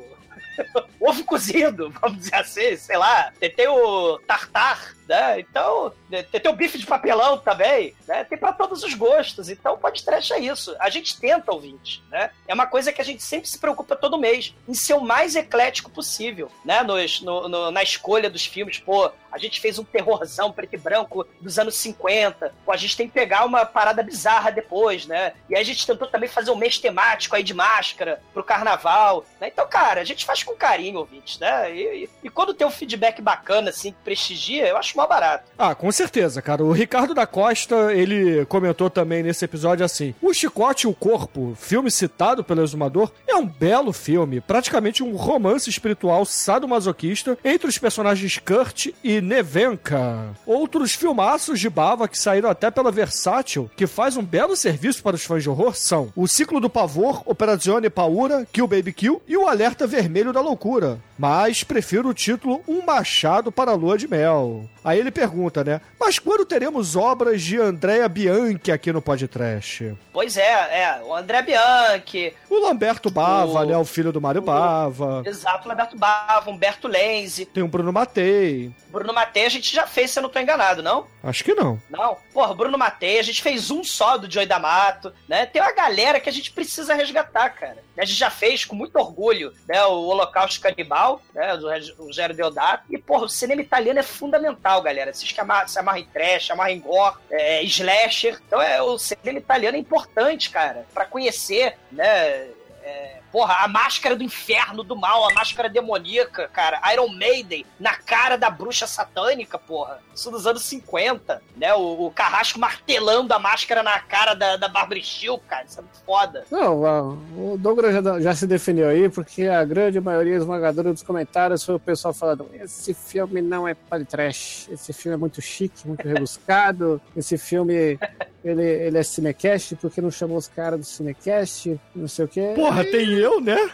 [1.00, 3.32] ovo cozido, vamos dizer assim, sei lá.
[3.38, 5.40] Tem, tem o tartar, né?
[5.40, 8.24] Então, tem, tem o bife de papelão também, né?
[8.24, 9.48] Tem pra todos os gostos.
[9.48, 10.76] Então, pode trash é isso.
[10.78, 12.30] A gente tenta, ouvinte, né?
[12.46, 15.34] É uma coisa que a gente sempre se preocupa todo mês em ser o mais
[15.34, 16.82] eclético possível, né?
[16.82, 18.78] Nos, no, no- na escolha dos filmes.
[18.78, 22.52] Pô, a gente fez um terrorzão preto e branco dos anos 50.
[22.64, 25.32] Pô, a gente tem que pegar uma parada bizarra depois, né?
[25.48, 29.24] E aí a gente tentou também fazer um mês temático aí de máscara pro carnaval,
[29.40, 29.48] né?
[29.48, 31.74] Então, cara, a gente faz com carinho, ouvintes, né?
[31.74, 35.44] E, e- e quando tem um feedback bacana, assim, que prestigia, eu acho mó barato.
[35.56, 36.64] Ah, com certeza, cara.
[36.64, 41.54] O Ricardo da Costa, ele comentou também nesse episódio assim: O Chicote e o Corpo,
[41.56, 47.78] filme citado pelo exumador, é um belo filme, praticamente um romance espiritual sadomasoquista entre os
[47.78, 50.34] personagens Kurt e Nevenka.
[50.44, 55.14] Outros filmaços de Bava que saíram até pela Versátil, que faz um belo serviço para
[55.14, 59.36] os fãs de horror, são O Ciclo do Pavor, Operazione Paura, Kill Baby Kill e
[59.36, 60.98] O Alerta Vermelho da Loucura.
[61.18, 64.68] Mas prefiro o título Um Machado para a Lua de Mel.
[64.84, 65.80] Aí ele pergunta, né?
[65.98, 69.94] Mas quando teremos obras de Andrea Bianchi aqui no podcast?
[70.12, 70.42] Pois é,
[70.82, 71.00] é.
[71.04, 73.76] O André Bianchi, O Lamberto Bava, O- né?
[73.76, 75.22] O filho do Mário Bava.
[75.26, 78.70] exato, o Roberto Bava, Humberto Lenzi, Tem o Bruno Matei.
[78.88, 81.06] Bruno Matei, a gente já fez, se eu não tô enganado, não?
[81.22, 81.80] Acho que não.
[81.90, 85.44] Não, porra, Bruno Matei, a gente fez um só do Joey D'Amato, né?
[85.46, 87.82] Tem uma galera que a gente precisa resgatar, cara.
[87.98, 89.84] A gente já fez com muito orgulho, né?
[89.84, 91.54] O Holocausto Canibal, né?
[91.54, 92.84] Reg- Rogério Deodato.
[92.90, 95.12] E, porra, o cinema italiano é fundamental, galera.
[95.12, 98.40] Vocês que se amarram em trash, amarram em gore, é, slasher.
[98.46, 102.48] Então, é, o cinema italiano é importante, cara, pra conhecer, né?
[102.82, 106.80] É, porra, a máscara do inferno, do mal, a máscara demoníaca, cara.
[106.92, 110.00] Iron Maiden na cara da bruxa satânica, porra.
[110.14, 111.74] Isso dos anos 50, né?
[111.74, 115.64] O, o carrasco martelando a máscara na cara da, da Barbara Steele, cara.
[115.64, 116.44] Isso é muito foda.
[116.50, 121.64] Não, o Douglas já, já se definiu aí, porque a grande maioria esmagadora dos comentários
[121.64, 125.86] foi o pessoal falando: esse filme não é para trash, esse filme é muito chique,
[125.86, 127.98] muito rebuscado, esse filme
[128.44, 132.52] ele, ele é cinecast, porque não chamou os caras do cinecast, não sei o quê.
[132.54, 133.56] Porra, tem eu, né?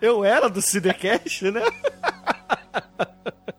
[0.00, 1.62] eu era do Cinecast, né?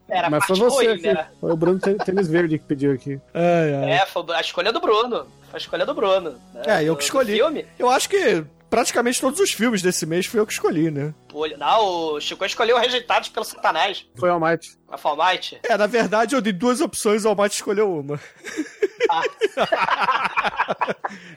[0.08, 1.14] Era Mas foi você aqui.
[1.14, 1.28] né?
[1.42, 3.20] Foi o Bruno Tê- Tênis Verde que pediu aqui.
[3.34, 3.92] Ai, ai.
[3.92, 5.26] É, foi a escolha do Bruno.
[5.50, 6.32] Foi a escolha do Bruno.
[6.54, 6.62] né?
[6.68, 7.34] É, eu que escolhi.
[7.34, 7.66] filme.
[7.78, 8.44] Eu acho que
[8.76, 11.14] praticamente todos os filmes desse mês foi eu que escolhi, né?
[11.30, 14.06] Pô, Não, o Chico escolheu Rejeitados pelo Satanás.
[14.18, 14.78] Foi o Almighty.
[14.90, 15.58] A Falmite.
[15.64, 18.20] É, na verdade eu dei duas opções, o Almighty escolheu uma.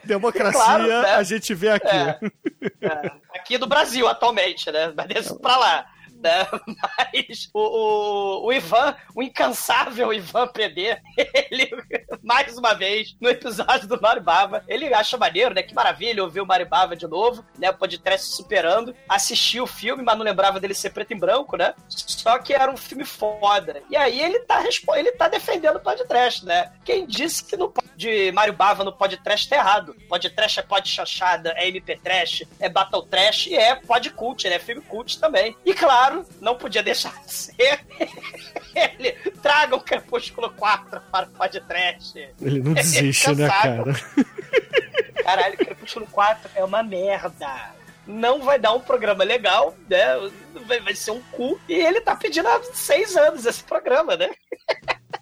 [0.03, 1.15] Democracia, Claro, né?
[1.15, 1.87] a gente vê aqui.
[1.87, 2.19] É.
[2.81, 4.91] É, aqui do Brasil, atualmente, né?
[4.93, 5.85] Mas desse pra lá.
[6.19, 6.47] Né?
[6.97, 10.97] Mas o, o, o Ivan, o incansável Ivan PD,
[11.49, 11.69] ele,
[12.21, 15.63] mais uma vez, no episódio do Maribava, ele acha maneiro, né?
[15.63, 17.69] Que maravilha ouvir o Maribava de novo, né?
[17.69, 18.95] O podcast superando.
[19.07, 21.73] Assistiu o filme, mas não lembrava dele ser preto e branco, né?
[21.87, 23.81] Só que era um filme foda.
[23.89, 24.63] E aí ele tá,
[24.95, 26.71] ele tá defendendo o podcast, né?
[26.83, 29.93] Quem disse que no de Mario Bava no podcast tá errado.
[30.07, 34.57] Podcast é pod chanchada, é MP Trash, é Battle Trash e é pod cult, né?
[34.57, 35.53] Filme cult também.
[35.65, 36.08] E claro,
[36.41, 37.79] não podia deixar de ser.
[38.75, 42.15] ele traga o Crepúsculo 4 para o pod trash.
[42.41, 43.93] Ele não desiste, né, cara?
[45.23, 47.73] Caralho, Crepúsculo 4 é uma merda.
[48.07, 50.05] Não vai dar um programa legal, né?
[50.65, 51.59] Vai, vai ser um cu.
[51.69, 54.31] E ele tá pedindo há seis anos esse programa, né?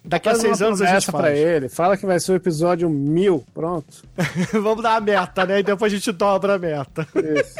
[0.02, 1.68] Daqui a Faz seis anos a gente promessa pra ele.
[1.68, 3.44] Fala que vai ser o episódio mil.
[3.52, 4.02] Pronto.
[4.52, 5.58] Vamos dar a meta, né?
[5.58, 7.06] E depois a gente dobra a meta.
[7.14, 7.56] Isso.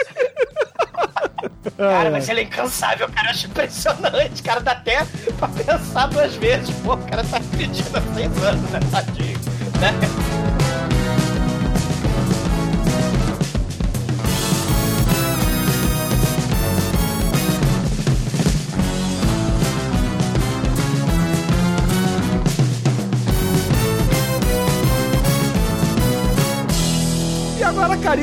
[1.76, 3.28] Cara, mas ele é incansável, cara.
[3.28, 4.43] Eu acho impressionante.
[4.43, 5.07] Cara, dá até
[5.39, 6.70] pra pensar duas vezes.
[6.80, 8.80] Pô, o cara tá pedindo há seis anos, né?
[8.91, 9.39] Tadinho.
[9.80, 10.38] Né?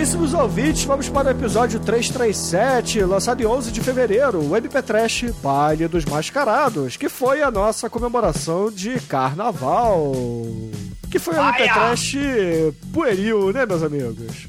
[0.05, 5.31] Caríssimos ouvintes, vamos para o episódio 337, lançado em 11 de fevereiro, o MP Trash
[5.41, 10.11] Baile dos Mascarados, que foi a nossa comemoração de carnaval.
[11.09, 11.63] Que foi um MP!
[11.73, 12.17] Trash
[12.93, 14.47] pueril, né, meus amigos?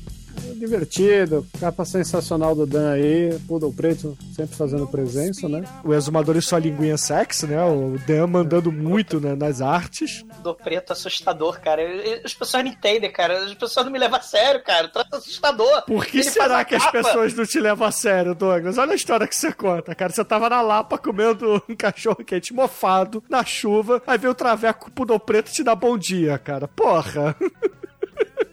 [0.59, 1.47] Divertido.
[1.61, 3.39] Capa sensacional do Dan aí.
[3.47, 5.65] Poodle preto sempre fazendo presença, né?
[5.85, 7.63] O exumador e sua linguinha sexy, né?
[7.65, 10.25] O Dan mandando muito né, nas artes.
[10.43, 11.83] Do preto assustador, cara.
[12.25, 13.45] As pessoas não entendem, cara.
[13.45, 14.89] As pessoas não me levam a sério, cara.
[14.89, 15.83] Trata assustador.
[15.87, 18.79] Por que Ele será que as pessoas não te levam a sério, Douglas?
[18.79, 20.13] Olha a história que você conta, cara.
[20.13, 24.91] Você tava na Lapa comendo um cachorro quente mofado, na chuva, aí veio o traveco
[24.91, 26.67] pudor preto te dar bom dia, cara.
[26.69, 27.37] Porra!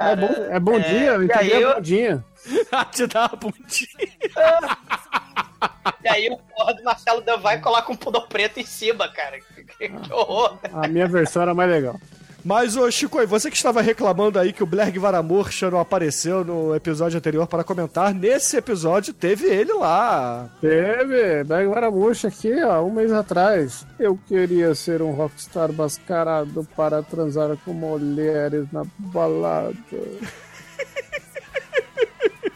[0.00, 2.24] é bom, é bom dia, eu entendi a eu- bom dia.
[2.92, 4.10] te dá bom dia.
[6.02, 9.08] E aí o porra do Marcelo Dan vai e coloca um pudor preto em cima,
[9.08, 9.38] cara.
[9.40, 10.58] Que, que- que horror.
[10.72, 11.96] A minha versão era mais legal.
[12.44, 16.74] Mas, ô Chico, você que estava reclamando aí que o Blerg Varamurcha não apareceu no
[16.74, 20.48] episódio anterior para comentar, nesse episódio teve ele lá.
[20.60, 23.86] Teve, Bag Varamuxa aqui, ó, um mês atrás.
[23.98, 29.76] Eu queria ser um rockstar mascarado para transar com mulheres na balada.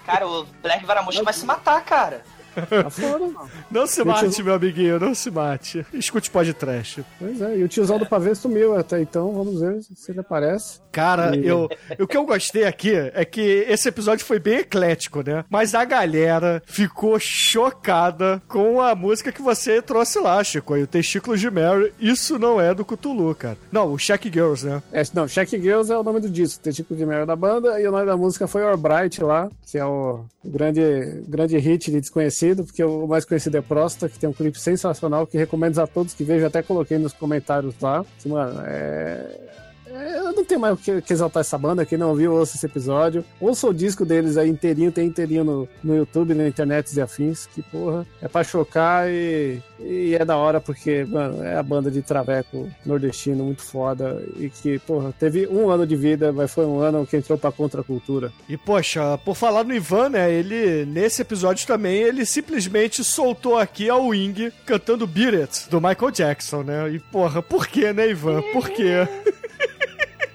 [0.06, 2.22] Cara, o Black Varamuxa vai se matar, cara.
[2.54, 3.48] Tá fora, não.
[3.70, 5.84] Não se mate, te- meu amiguinho, não se mate.
[5.92, 7.04] Escute podcast.
[7.18, 10.80] Pois é, e o tiozão do pavê sumiu até então, vamos ver se ele aparece.
[10.94, 11.68] Cara, eu,
[11.98, 15.44] o que eu gostei aqui é que esse episódio foi bem eclético, né?
[15.50, 20.76] Mas a galera ficou chocada com a música que você trouxe lá, Chico.
[20.76, 21.92] E o Testículos de Mary.
[21.98, 23.58] Isso não é do Cthulhu, cara.
[23.72, 24.80] Não, o Shack Girls, né?
[24.92, 27.88] É, não, Check Girls é o nome do disco, tipo de merda da banda, e
[27.88, 30.80] o nome da música foi Your Bright lá, que é o grande,
[31.26, 35.26] grande hit de desconhecido, porque o mais conhecido é Prosta, que tem um clipe sensacional
[35.26, 38.04] que recomendo a todos que vejam, até coloquei nos comentários lá.
[38.24, 39.54] Mano, é.
[39.94, 42.66] Eu não tenho mais o que, que exaltar essa banda, quem não ouviu, ouça esse
[42.66, 43.24] episódio.
[43.40, 47.46] Ouça o disco deles aí inteirinho, tem inteirinho no, no YouTube, na internet e afins,
[47.46, 51.90] que porra, é pra chocar e, e é da hora porque, mano, é a banda
[51.90, 56.66] de traveco nordestino muito foda e que, porra, teve um ano de vida, mas foi
[56.66, 58.32] um ano que entrou pra contracultura.
[58.48, 60.32] E, poxa, por falar no Ivan, né?
[60.32, 66.10] Ele, nesse episódio também, ele simplesmente soltou aqui a Wing cantando Beat It, do Michael
[66.10, 66.90] Jackson, né?
[66.90, 68.42] E, porra, por quê, né, Ivan?
[68.52, 69.06] Por quê?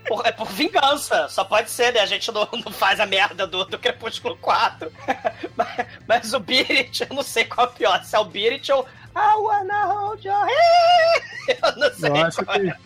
[0.09, 1.99] Por- é por vingança, só pode ser, né?
[1.99, 4.91] A gente não, não faz a merda do, do Crepúsculo 4.
[5.55, 8.69] mas, mas o Beat, eu não sei qual é o pior, se é o Beat
[8.69, 8.85] ou
[9.15, 11.21] I wanna hold your hand.
[11.63, 12.77] Eu não sei Eu acho qual é.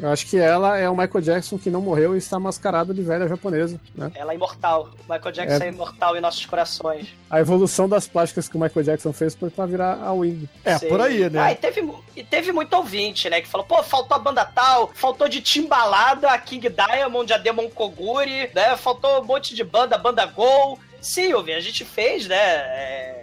[0.00, 3.02] Eu acho que ela é o Michael Jackson que não morreu e está mascarado de
[3.02, 4.10] velha japonesa, né?
[4.14, 4.90] Ela é imortal.
[5.08, 5.66] Michael Jackson é.
[5.66, 5.68] É.
[5.68, 7.08] imortal em nossos corações.
[7.30, 10.48] A evolução das plásticas que o Michael Jackson fez foi pra virar a Wing.
[10.64, 10.88] É, Sei.
[10.88, 11.40] por aí, né?
[11.40, 13.40] Ah, e teve, e teve muito ouvinte, né?
[13.40, 17.68] Que falou, pô, faltou a banda tal, faltou de Timbalada, a King Diamond, a Demon
[17.70, 18.76] Koguri, né?
[18.76, 20.78] Faltou um monte de banda, banda Gol.
[21.00, 22.36] Sim, ouvi, a gente fez, né?
[22.36, 23.15] é,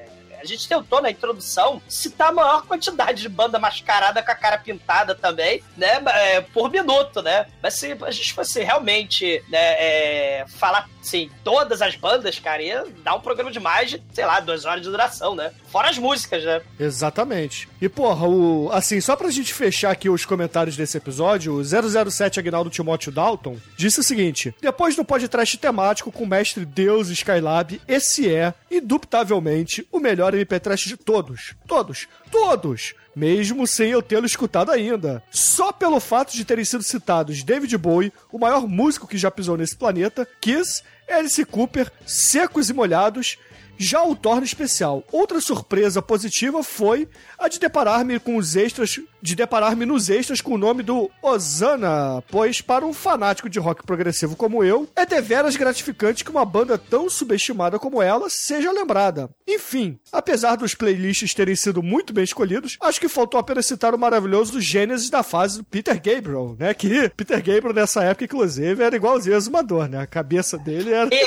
[0.43, 4.57] A gente tentou na introdução citar a maior quantidade de banda mascarada com a cara
[4.57, 6.03] pintada também, né?
[6.07, 7.45] é, por minuto, né?
[7.61, 12.85] Mas se a gente fosse realmente né, é, falar, assim, todas as bandas, cara, ia
[13.03, 15.51] dar um programa de mais de, sei lá, duas horas de duração, né?
[15.67, 16.61] Fora as músicas, né?
[16.77, 17.69] Exatamente.
[17.81, 22.39] E, porra, o, assim, só pra gente fechar aqui os comentários desse episódio, o 007
[22.39, 27.81] Agnaldo Timóteo Dalton disse o seguinte: depois do podcast temático com o mestre Deus Skylab,
[27.87, 31.55] esse é, indubitavelmente, o melhor MP3 de todos.
[31.67, 32.07] Todos.
[32.31, 32.93] Todos!
[33.15, 35.23] Mesmo sem eu tê-lo escutado ainda.
[35.29, 39.55] Só pelo fato de terem sido citados David Bowie, o maior músico que já pisou
[39.55, 43.37] nesse planeta, Kiss, Alice Cooper, Secos e Molhados,
[43.77, 45.03] já o torna especial.
[45.11, 47.07] Outra surpresa positiva foi
[47.37, 52.21] a de deparar-me com os extras, de deparar-me nos extras com o nome do Osana,
[52.29, 56.77] pois para um fanático de rock progressivo como eu, é deveras gratificante que uma banda
[56.77, 59.29] tão subestimada como ela seja lembrada.
[59.47, 63.97] Enfim, apesar dos playlists terem sido muito bem escolhidos, acho que faltou apenas citar o
[63.97, 66.73] maravilhoso Gênesis da fase do Peter Gabriel, né?
[66.73, 70.01] Que Peter Gabriel nessa época, inclusive, era igualzinho a Exumador, né?
[70.01, 71.09] A cabeça dele era...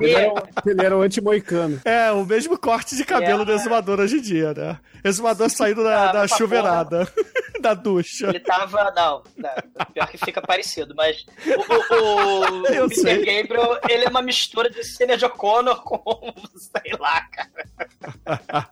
[0.00, 1.80] Ele era, o- ele era o anti-moicano.
[1.84, 3.44] É, o mesmo corte de cabelo É.
[3.44, 4.78] do exumador hoje em dia, né?
[5.04, 7.12] Exumador saindo da, Ah, da chuveirada,
[7.60, 8.28] da ducha.
[8.28, 8.90] Ele tava.
[8.90, 13.42] Não, não, pior que fica parecido, mas o, o, o Peter sei.
[13.42, 16.02] Gabriel, ele é uma mistura de Sinead O'Connor com.
[16.56, 18.70] sei lá, cara.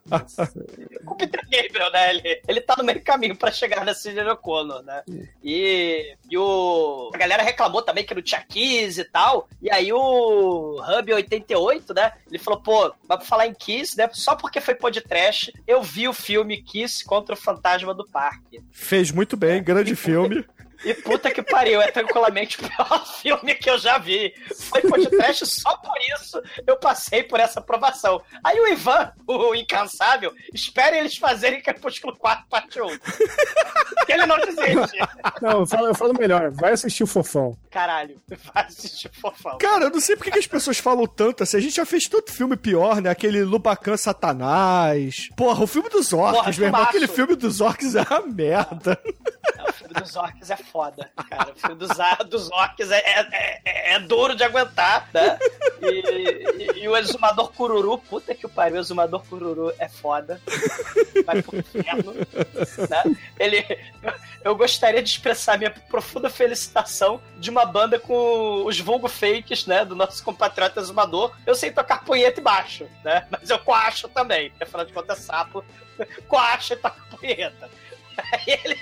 [1.05, 2.11] com o Peter Gabriel, né?
[2.11, 5.03] Ele, ele tá no meio caminho pra chegar na Sinead O'Connor, né?
[5.43, 7.11] E, e o.
[7.15, 9.49] A galera reclamou também que não tinha Kiss e tal.
[9.63, 12.13] E aí o Hub 88, né?
[12.29, 14.09] Ele falou, pô, mas pra falar em Kiss, né?
[14.13, 17.60] Só porque foi trash, eu vi o filme Kiss contra o Fantasma
[17.95, 18.61] do Parque.
[18.71, 20.45] Fez muito bem, grande filme.
[20.85, 24.35] E puta que pariu, é tranquilamente o pior filme que eu já vi.
[24.55, 28.21] Foi podcast só por isso eu passei por essa aprovação.
[28.43, 32.87] Aí o Ivan, o incansável, espere eles fazerem Crepúsculo 4 parte 1.
[34.07, 34.99] que ele não desiste.
[35.41, 37.57] Não, eu falo, eu falo melhor, vai assistir o Fofão.
[37.71, 38.21] Caralho,
[38.53, 39.57] vai assistir fofão.
[39.59, 41.57] Cara, eu não sei por que as pessoas falam tanto assim.
[41.57, 43.11] A gente já fez tanto filme pior, né?
[43.11, 45.29] Aquele Lubacan Satanás.
[45.37, 46.83] Porra, o filme dos orcs, Porra, meu irmão.
[46.83, 49.01] Aquele filme dos orcs é uma merda.
[49.73, 51.53] Filme dos orcs é foda, cara.
[51.53, 51.91] O filme dos,
[52.29, 55.39] dos orcs é, é, é, é duro de aguentar, né?
[55.83, 60.41] E, e- e o exumador cururu, puta que o pariu, o exumador cururu é foda.
[61.27, 63.17] Vai pro inferno, né?
[63.39, 63.67] Ele,
[64.43, 69.85] eu, gostaria de expressar minha profunda felicitação de uma banda com os vulgo fakes, né?
[69.85, 71.35] Do nosso compatriota exumador.
[71.47, 73.27] Eu sei tocar punheta e baixo, né?
[73.31, 75.65] Mas eu coacho também, porque afinal de contas é sapo.
[76.29, 77.69] Coacho e toca punheta.
[78.33, 78.79] Aí ele,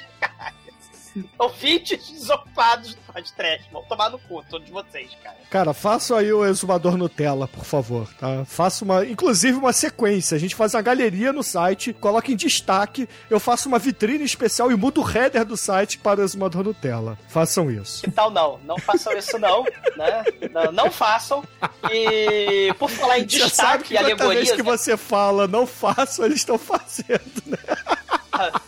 [1.39, 3.69] ouvintes desocupados do podcast.
[3.73, 5.37] Vão tomar no cu, todos vocês, cara.
[5.51, 8.45] Cara, faça aí o exumador Nutella, por favor, tá?
[8.45, 10.37] Faça uma, inclusive uma sequência.
[10.37, 14.71] A gente faz uma galeria no site, coloca em destaque, eu faço uma vitrine especial
[14.71, 17.19] e mudo o header do site para o exumador Nutella.
[17.29, 18.03] Façam isso.
[18.03, 18.59] Que tal não?
[18.65, 19.65] Não façam isso não,
[19.97, 20.25] né?
[20.53, 21.43] Não, não façam.
[21.91, 24.45] E por falar em sabe destaque que e toda alegorias...
[24.49, 27.59] vez que você fala não façam, eles estão fazendo, né?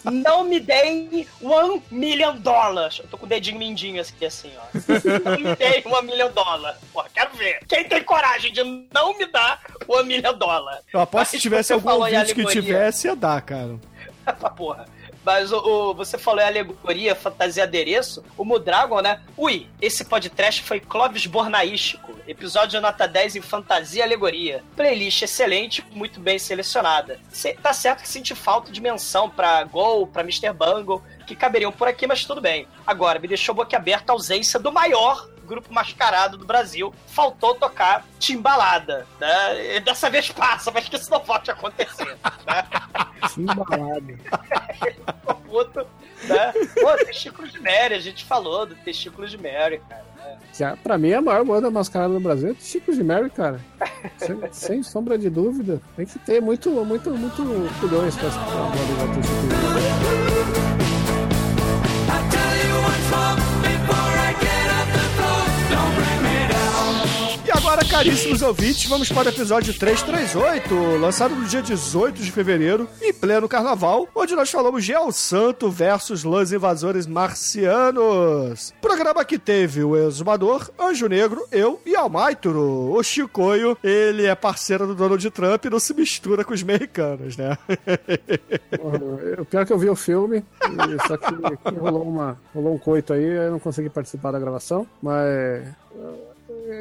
[0.05, 2.99] Não me deem one million dollars.
[2.99, 4.79] Eu tô com o dedinho mindinho aqui assim, ó.
[5.25, 6.77] Não me deem one million dollars.
[6.93, 7.61] Porra, quero ver.
[7.67, 8.63] Quem tem coragem de
[8.93, 10.81] não me dar one million dollars?
[10.93, 13.79] Eu aposto que se tivesse algum ouvinte que tivesse, ia dar, cara.
[14.25, 14.87] pra porra.
[15.25, 18.25] Mas o, o- você falou em alegoria, fantasia adereço.
[18.37, 19.21] O Mudragon, né?
[19.37, 22.19] Ui, esse podcast foi Clóvis Bornaístico.
[22.27, 24.63] Episódio nota 10 em fantasia e alegoria.
[24.77, 27.19] Playlist excelente, muito bem selecionada.
[27.63, 30.53] Tá certo que senti falta de menção pra Gol, pra Mr.
[30.53, 32.67] Bungle, que caberiam por aqui, mas tudo bem.
[32.87, 36.95] Agora, me deixou boquiaberta a ausência do maior grupo mascarado do Brasil.
[37.09, 39.77] Faltou tocar timbalada, né?
[39.77, 42.65] E dessa vez passa, mas que isso não volte a acontecer, né?
[44.79, 45.87] Ficou puto,
[46.25, 46.53] né?
[46.81, 50.05] Pô, Testículos de Mary, a gente falou do Testículos de Mary, cara.
[50.59, 50.79] né?
[50.83, 53.61] Pra mim, a maior banda mascarada do Brasil é Chico de Mary, cara.
[54.17, 55.81] Sem, sem sombra de dúvida.
[55.97, 57.43] Tem que ter muito, muito, muito
[57.81, 60.71] culhões pra uma banda Chico de Mary.
[63.47, 63.50] E
[67.71, 73.13] agora, caríssimos ouvintes, vamos para o episódio 338, lançado no dia 18 de fevereiro, em
[73.13, 78.75] pleno carnaval, onde nós falamos de El Santo versus Los Invasores Marcianos.
[78.81, 82.93] Programa que teve o Exumador, Anjo Negro, eu e Almaituro.
[82.93, 87.37] O Chicoio, ele é parceiro do Donald Trump e não se mistura com os americanos,
[87.37, 87.57] né?
[89.39, 90.45] O pior que eu vi o filme,
[91.07, 91.27] só que,
[91.71, 95.69] que rolou, uma, rolou um coito aí, eu não consegui participar da gravação, mas.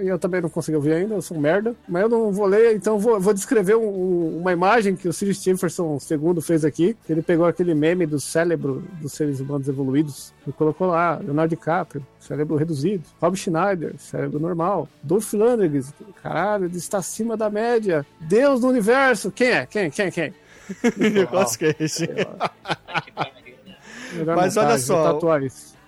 [0.03, 1.75] Eu também não consegui ouvir ainda, eu sou um merda.
[1.87, 5.13] Mas eu não vou ler, então vou, vou descrever um- um- uma imagem que o
[5.13, 6.95] Sir Stephenson II fez aqui.
[7.09, 12.05] Ele pegou aquele meme do cérebro dos seres humanos evoluídos e colocou lá: Leonardo DiCaprio,
[12.19, 13.03] cérebro reduzido.
[13.21, 14.87] Rob Schneider, cérebro normal.
[15.01, 15.83] Dolph Lundgren,
[16.21, 18.05] caralho, ele está acima da média.
[18.19, 19.65] Deus do universo, quem é?
[19.65, 19.89] Quem?
[19.89, 20.11] Quem?
[20.11, 20.33] Quem?
[21.13, 22.07] Negócio que é esse.
[24.35, 25.19] Mas olha só.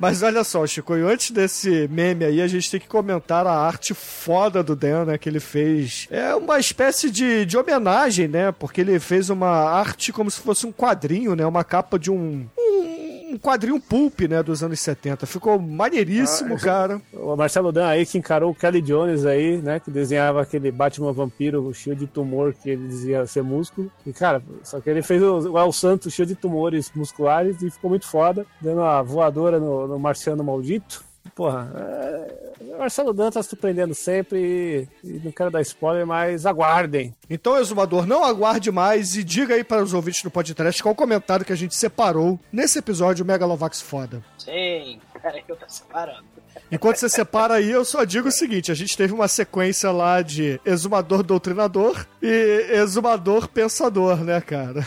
[0.02, 3.54] Mas olha só, Chico, e antes desse meme aí, a gente tem que comentar a
[3.54, 5.16] arte foda do Dan, né?
[5.16, 6.08] Que ele fez.
[6.10, 8.52] É uma espécie de, de homenagem, né?
[8.52, 11.46] Porque ele fez uma arte como se fosse um quadrinho, né?
[11.46, 12.50] Uma capa de um.
[12.58, 13.01] Um
[13.38, 14.42] quadrinho pulp, né?
[14.42, 15.26] Dos anos 70.
[15.26, 17.02] Ficou maneiríssimo, Ah, cara.
[17.14, 19.80] O Marcelo Dan aí que encarou o Kelly Jones aí, né?
[19.80, 23.92] Que desenhava aquele Batman vampiro cheio de tumor que ele dizia ser músculo.
[24.06, 27.70] E, cara, só que ele fez o, o El Santo cheio de tumores musculares e
[27.70, 31.04] ficou muito foda, dando uma voadora no, no marciano maldito.
[31.36, 32.74] Porra, é...
[32.74, 37.14] o Marcelo Dan tá surpreendendo sempre e, e não quero dar spoiler, mas aguardem.
[37.30, 40.96] Então, Exumador, não aguarde mais e diga aí para os ouvintes do podcast qual o
[40.96, 44.24] comentário que a gente separou nesse episódio Megalovax foda.
[44.38, 46.26] Sim, peraí que eu tô separando.
[46.72, 50.22] Enquanto você separa aí, eu só digo o seguinte: a gente teve uma sequência lá
[50.22, 54.86] de exumador doutrinador e exumador pensador, né, cara?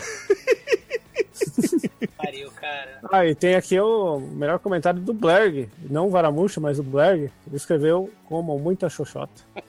[2.17, 2.99] Pariu, cara.
[3.11, 7.31] Ah, e tem aqui o melhor comentário do Blerg, não o Varamuxa, mas o Blerg.
[7.47, 9.43] Ele escreveu como muita xoxota.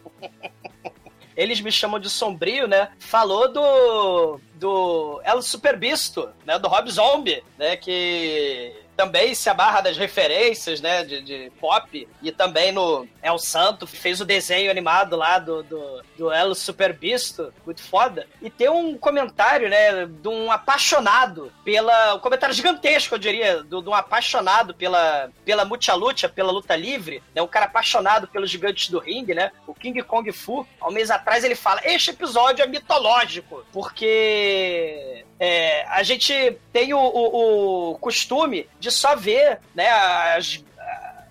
[1.37, 2.89] Eles me chamam de sombrio, né?
[2.99, 4.41] Falou do.
[4.55, 6.59] do El Superbisto, né?
[6.59, 7.77] Do Rob Zombie, né?
[7.77, 11.05] Que também se abarra das referências, né?
[11.05, 12.09] De, de pop.
[12.23, 17.53] E também no El Santo, fez o desenho animado lá do, do, do El Superbisto.
[17.65, 18.27] Muito foda.
[18.41, 20.07] E tem um comentário, né?
[20.07, 22.15] De um apaixonado pela.
[22.15, 23.63] Um comentário gigantesco, eu diria.
[23.63, 27.23] Do, de um apaixonado pela, pela Mucha Lucha, pela luta livre.
[27.35, 27.43] Né?
[27.43, 29.53] Um cara apaixonado pelos gigantes do ringue, né?
[29.67, 30.67] O King Kong Fu.
[30.81, 33.65] Há um mês atrás ele fala: Este episódio é mitológico.
[33.73, 35.16] Porque.
[35.39, 40.63] É, a gente tem o, o- o costume de só ver né, as,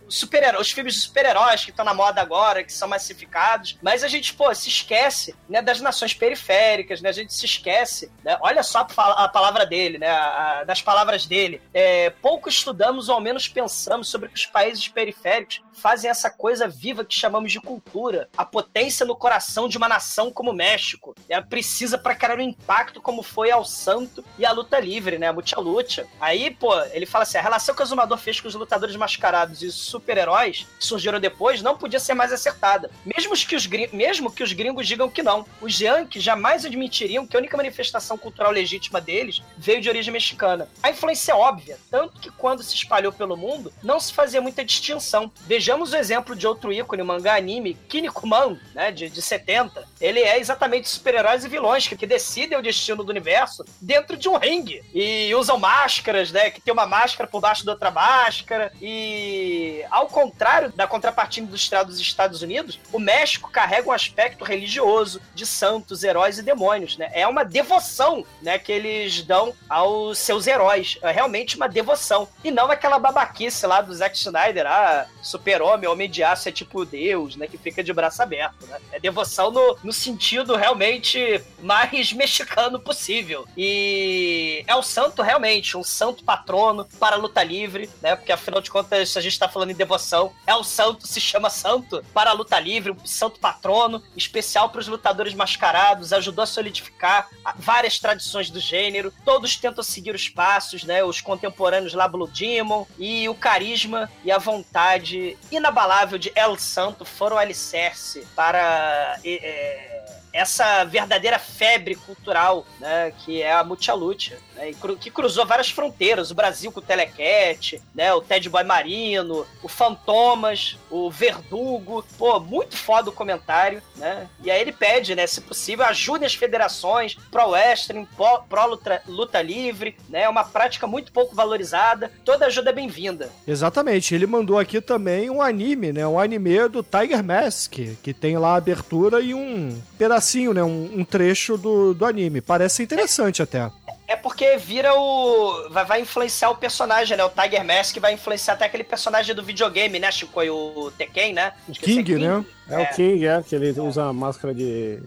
[0.10, 4.08] super os filmes de super-heróis que estão na moda agora, que são massificados, mas a
[4.08, 8.62] gente, pô, se esquece, né, das nações periféricas, né, a gente se esquece, né, olha
[8.64, 13.22] só a palavra dele, né, a, a, das palavras dele, é, pouco estudamos ou ao
[13.22, 18.46] menos pensamos sobre os países periféricos fazem essa coisa viva que chamamos de cultura, a
[18.46, 21.14] potência no coração de uma nação como o México.
[21.30, 25.28] Ela precisa para criar um impacto como foi ao Santo e a luta livre, né?
[25.28, 26.08] A Mucha Lucha.
[26.20, 29.62] Aí, pô, ele fala assim: a relação que o Zumador fez com os lutadores mascarados
[29.68, 32.92] os super-heróis que surgiram depois não podia ser mais acertada.
[33.06, 35.46] Mesmo que, os mesmo que os gringos digam que não.
[35.62, 40.68] Os Yankees jamais admitiriam que a única manifestação cultural legítima deles veio de origem mexicana.
[40.82, 44.64] A influência é óbvia, tanto que quando se espalhou pelo mundo, não se fazia muita
[44.64, 45.32] distinção.
[45.42, 49.88] Vejamos o exemplo de outro ícone, mangá anime, Kinnikuman, né, de, de 70.
[50.00, 54.28] Ele é exatamente super-heróis e vilões que, que decidem o destino do universo dentro de
[54.28, 54.84] um ringue.
[54.94, 58.72] E usam máscaras, né, que tem uma máscara por baixo da outra máscara.
[58.82, 65.22] E ao contrário da contrapartida industrial dos Estados Unidos, o México carrega um aspecto religioso
[65.34, 67.10] de santos, heróis e demônios, né?
[67.14, 70.98] É uma devoção, né, que eles dão aos seus heróis.
[71.02, 72.28] É realmente uma devoção.
[72.44, 76.86] E não aquela babaquice lá do Zack Snyder, ah, super-homem, homem de aço é tipo
[76.86, 77.48] Deus, né?
[77.48, 78.80] Que fica de braço aberto, né?
[78.92, 83.46] É devoção no, no sentido realmente mais mexicano possível.
[83.58, 88.16] E é o santo realmente, um santo patrono para a luta livre, né?
[88.16, 92.04] Porque afinal de contas, a gente tá falando devoção, é o santo, se chama santo
[92.14, 97.30] para a luta livre, um santo patrono, especial para os lutadores mascarados, ajudou a solidificar
[97.58, 99.14] várias tradições do gênero.
[99.24, 101.04] Todos tentam seguir os passos, né?
[101.04, 107.06] Os contemporâneos lá, Blue Demon, e o carisma e a vontade inabalável de El Santo
[107.06, 109.95] foram alicerce para é,
[110.36, 116.30] essa verdadeira febre cultural, né, que é a Mucha Lucha, né, que cruzou várias fronteiras,
[116.30, 122.38] o Brasil com o Telecat, né, o Ted Boy Marino, o Fantomas, o Verdugo, pô,
[122.42, 127.16] muito foda o comentário, né, e aí ele pede, né, se possível, ajude as federações
[127.32, 128.06] pro western,
[128.50, 133.30] pro luta, luta livre, né, é uma prática muito pouco valorizada, toda ajuda é bem-vinda.
[133.48, 137.72] Exatamente, ele mandou aqui também um anime, né, um anime do Tiger Mask,
[138.04, 140.64] que tem lá a abertura e um pedaço pedacinho, né?
[140.64, 142.42] Um, um trecho do, do anime.
[142.42, 143.72] Parece interessante é, até.
[144.08, 145.70] É porque vira o.
[145.70, 147.24] Vai, vai, influenciar o personagem, né?
[147.24, 150.42] O Tiger Mask vai influenciar até aquele personagem do videogame, né, Chico?
[150.42, 151.54] O Tekken, né?
[151.68, 152.46] O King, King, né?
[152.70, 155.00] É, é, o King, é, que ele usa a máscara de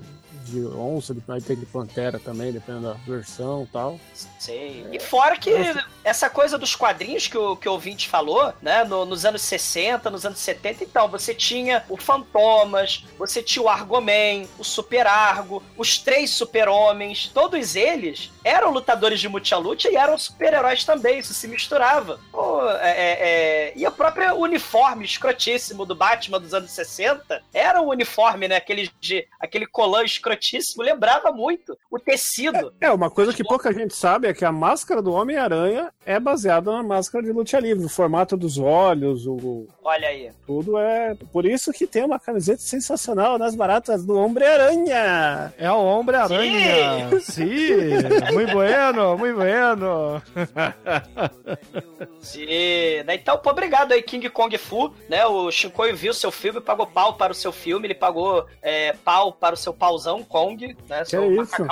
[0.49, 4.01] de onça, aí tem de pantera também, dependendo da versão e tal.
[4.39, 4.87] Sim.
[4.93, 5.51] E fora que
[6.05, 8.85] essa coisa dos quadrinhos que o, que o ouvinte falou, né?
[8.85, 13.69] No, nos anos 60, nos anos 70, então, você tinha o Fantomas, você tinha o
[13.69, 20.17] Argoman, o Super Argo, os três Super-Homens, todos eles eram lutadores de multiluta e eram
[20.17, 22.19] super-heróis também, isso se misturava.
[22.33, 23.73] Pô, é, é, é...
[23.77, 28.57] E a própria uniforme escrotíssimo do Batman dos anos 60 era um uniforme, né?
[28.57, 32.73] Aquele, de, aquele colã escrotíssimo escrotíssimo, lembrava muito o tecido.
[32.81, 36.19] É, é uma coisa que pouca gente sabe é que a máscara do Homem-Aranha é
[36.19, 39.67] baseada na máscara de luta livre, o formato dos olhos, o.
[39.83, 40.31] Olha aí.
[40.47, 41.15] Tudo é.
[41.33, 45.53] Por isso que tem uma camiseta sensacional nas baratas do Homem-Aranha.
[45.59, 47.21] É o Homem-Aranha.
[47.21, 47.49] Sim.
[47.49, 48.33] Sim.
[48.33, 50.23] muito bueno, muito bueno.
[52.21, 53.03] Sim.
[53.05, 55.27] Né, então, pô, obrigado aí, King Kong Fu, né?
[55.27, 59.33] O Shinkoi viu seu filme, pagou pau para o seu filme, ele pagou é, pau
[59.33, 61.05] para o seu pauzão Kong, né?
[61.05, 61.67] Que é isso?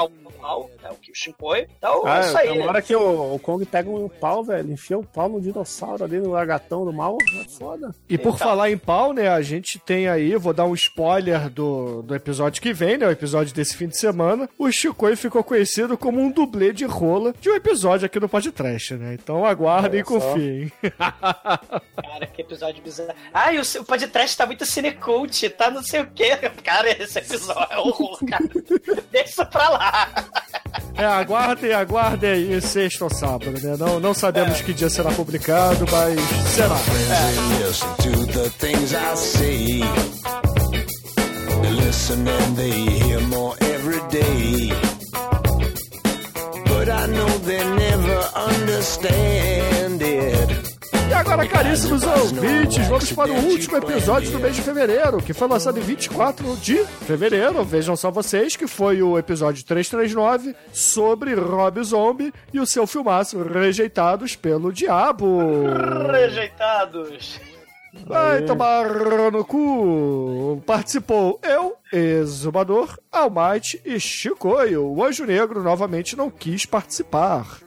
[0.46, 1.66] pau, né, o Shinkoi.
[1.76, 2.58] Então, ah, é isso aí.
[2.58, 6.04] Na hora que o, o, Kong pega um pau, velho, enfia o pau no dinossauro
[6.04, 7.94] ali no lagatão do mal, é foda.
[8.08, 8.46] E por então.
[8.46, 12.62] falar em pau, né, a gente tem aí, vou dar um spoiler do, do episódio
[12.62, 16.30] que vem, né, o episódio desse fim de semana, o Shinkoi ficou conhecido como um
[16.30, 19.14] dublê de rola de um episódio aqui no podcast, né?
[19.14, 20.70] Então aguardem e confiem.
[20.90, 23.14] Cara, que episódio bizarro.
[23.32, 26.36] Ai, o, o podcast tá muito cinecult, tá não sei o que.
[26.62, 28.45] Cara, esse episódio é horror, cara.
[29.12, 30.08] Deixa pra lá.
[30.96, 33.76] É, aguardem, aguardem aí sexta ou sábado, né?
[33.78, 34.62] Não, não sabemos é.
[34.62, 36.18] que dia será publicado, mas
[36.50, 36.76] será.
[37.10, 37.36] É.
[46.68, 50.75] But I know they never understand it.
[51.08, 55.48] E agora, caríssimos ouvintes, vamos para o último episódio do mês de fevereiro, que foi
[55.48, 57.64] lançado em 24 de fevereiro.
[57.64, 63.42] Vejam só vocês, que foi o episódio 339 sobre Rob Zombie e o seu filmaço
[63.42, 65.40] Rejeitados pelo Diabo.
[66.10, 67.40] Rejeitados.
[68.04, 68.86] Vai tomar
[69.32, 70.62] no cu.
[70.66, 74.86] Participou eu, Exumador, Almighty e Chicoio.
[74.86, 77.60] O Anjo Negro novamente não quis participar.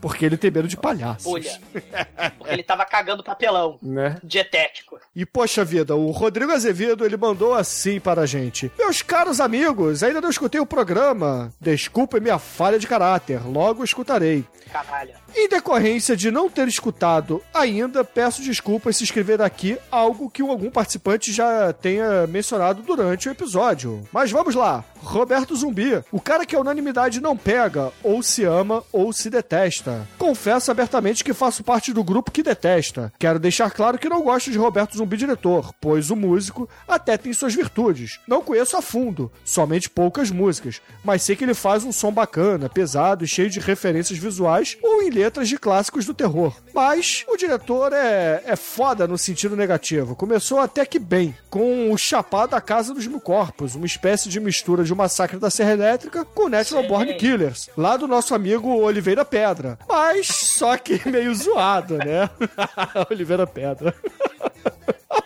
[0.00, 1.24] Porque ele tem medo de palhaços.
[1.24, 1.60] Bolha.
[2.38, 3.78] Porque ele tava cagando papelão.
[3.80, 4.18] Né?
[4.22, 4.98] Dietético.
[5.14, 10.02] E poxa vida, o Rodrigo Azevedo ele mandou assim para a gente: Meus caros amigos,
[10.02, 11.52] ainda não escutei o programa.
[11.60, 14.44] Desculpe minha falha de caráter, logo escutarei.
[14.72, 15.12] Caralho.
[15.34, 20.70] Em decorrência de não ter escutado ainda, peço desculpas se escrever aqui algo que algum
[20.70, 24.02] participante já tenha mencionado durante o episódio.
[24.12, 24.84] Mas vamos lá.
[25.02, 30.06] Roberto Zumbi, o cara que a unanimidade não pega, ou se ama ou se detesta.
[30.16, 33.12] Confesso abertamente que faço parte do grupo que detesta.
[33.18, 37.32] Quero deixar claro que não gosto de Roberto Zumbi diretor, pois o músico até tem
[37.32, 38.20] suas virtudes.
[38.28, 42.68] Não conheço a fundo, somente poucas músicas, mas sei que ele faz um som bacana,
[42.68, 46.54] pesado e cheio de referências visuais ou em letras de clássicos do terror.
[46.72, 50.14] Mas o diretor é, é foda no sentido negativo.
[50.14, 54.38] Começou até que bem, com o Chapado da Casa dos Mil Corpos, uma espécie de
[54.42, 56.88] mistura de o Massacre da Serra Elétrica com Natural Sim.
[56.88, 59.78] Born Killers, lá do nosso amigo Oliveira Pedra.
[59.88, 62.28] Mas só que meio zoado, né?
[63.10, 63.94] Oliveira Pedra.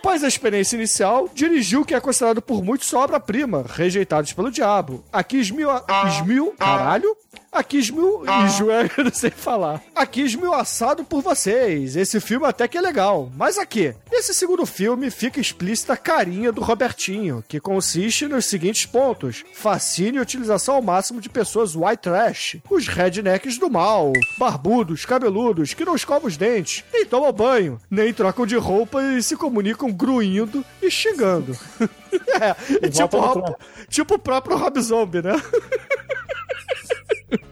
[0.07, 4.49] Após a experiência inicial, dirigiu o que é considerado por muitos sua obra-prima, Rejeitados pelo
[4.49, 5.03] Diabo.
[5.11, 5.67] Aqui esmil...
[6.07, 6.55] esmil...
[6.57, 7.13] Caralho?
[7.51, 8.23] Aqui esmil...
[8.45, 8.71] esmil...
[8.97, 9.83] Eu não sei falar.
[9.93, 11.97] Aqui esmiuçado por vocês.
[11.97, 13.29] Esse filme até que é legal.
[13.35, 18.85] Mas aqui, nesse segundo filme fica explícita a carinha do Robertinho, que consiste nos seguintes
[18.85, 19.43] pontos.
[19.53, 22.57] Fascínio e utilização ao máximo de pessoas white trash.
[22.69, 24.13] Os rednecks do mal.
[24.37, 29.21] Barbudos, cabeludos, que não escovam os dentes, nem tomam banho, nem trocam de roupa e
[29.21, 31.57] se comunicam gruindo e xingando.
[32.39, 33.55] é, é tipo, Rob-
[33.89, 35.33] tipo o próprio Rob Zombie, né?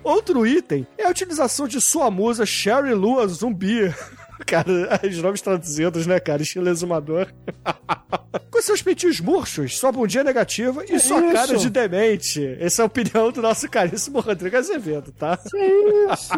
[0.04, 3.94] Outro item é a utilização de sua musa Sherry Lua Zumbi.
[4.46, 4.70] Cara,
[5.04, 6.42] os nomes traduzidos, né, cara?
[6.42, 7.34] Estilo exumador.
[8.52, 11.34] Com seus peitinhos murchos, sua bundinha negativa e sua isso?
[11.34, 12.58] cara de demente.
[12.60, 15.40] Essa é a opinião do nosso caríssimo Rodrigo Azevedo, tá?
[15.44, 16.34] Isso.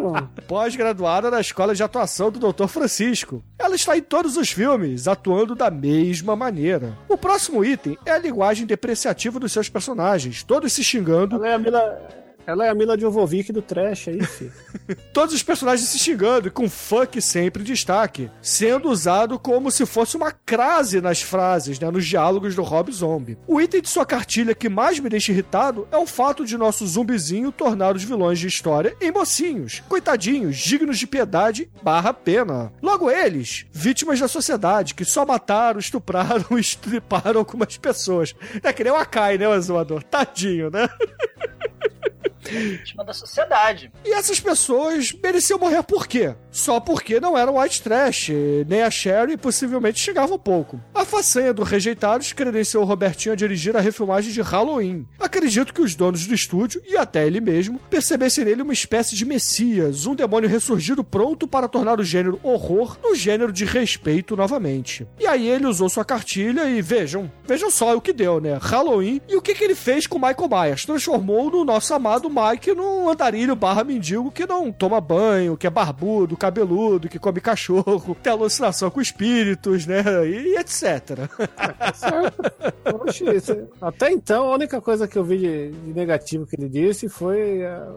[0.48, 2.68] Pós-graduada na Escola de Atuação do Dr.
[2.68, 3.44] Francisco.
[3.60, 6.98] Ela está em todos os filmes, atuando da mesma maneira.
[7.08, 11.54] O próximo item é a linguagem depreciativa dos seus personagens, todos se xingando Ela é
[11.54, 12.27] a Mila.
[12.48, 14.54] Ela é a Mila Jovovic do trash aí, filho.
[15.12, 19.86] todos os personagens se xingando e com fuck sempre em destaque, sendo usado como se
[19.86, 23.38] fosse uma crase nas frases, né, nos diálogos do Rob Zombie.
[23.46, 26.88] O item de sua cartilha que mais me deixa irritado é o fato de nosso
[26.88, 32.72] zumbizinho tornar os vilões de história em mocinhos, coitadinhos, dignos de piedade barra pena.
[32.82, 38.34] Logo eles, vítimas da sociedade, que só mataram, estupraram e estriparam algumas pessoas.
[38.64, 40.02] É que nem o Akai, né, o exumador?
[40.02, 40.88] Tadinho, né?
[42.50, 43.92] Vítima da sociedade.
[44.06, 46.36] E essas pessoas mereciam morrer por quê?
[46.52, 48.30] Só porque não eram white trash,
[48.68, 50.80] nem a Sherry possivelmente chegavam pouco.
[50.94, 55.08] A façanha do Rejeitados credenciou Robertinho a dirigir a refilmagem de Halloween.
[55.20, 59.26] Acredito que os donos do estúdio, e até ele mesmo, percebessem nele uma espécie de
[59.26, 65.08] messias, um demônio ressurgido pronto para tornar o gênero horror no gênero de respeito novamente.
[65.20, 68.58] E aí ele usou sua cartilha e vejam, vejam só o que deu, né?
[68.62, 70.86] Halloween e o que, que ele fez com Michael Myers?
[70.86, 75.70] Transformou no nosso amado Mike num andarilho barra mendigo que não toma banho, que é
[75.70, 80.04] barbudo, cabeludo, que come cachorro, tem alucinação com espíritos, né?
[80.28, 81.28] E, etc.
[83.02, 86.70] Oxi, isso- Até então, a única coisa que eu vi de, de negativo que ele
[86.70, 87.92] disse foi ah,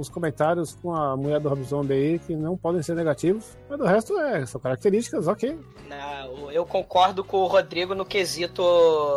[0.00, 3.56] os comentários com a mulher do Rob Zombie aí, que não podem ser negativos.
[3.68, 5.58] Mas do resto, é, são características, ok.
[5.88, 8.62] Não, eu concordo com o Rodrigo no quesito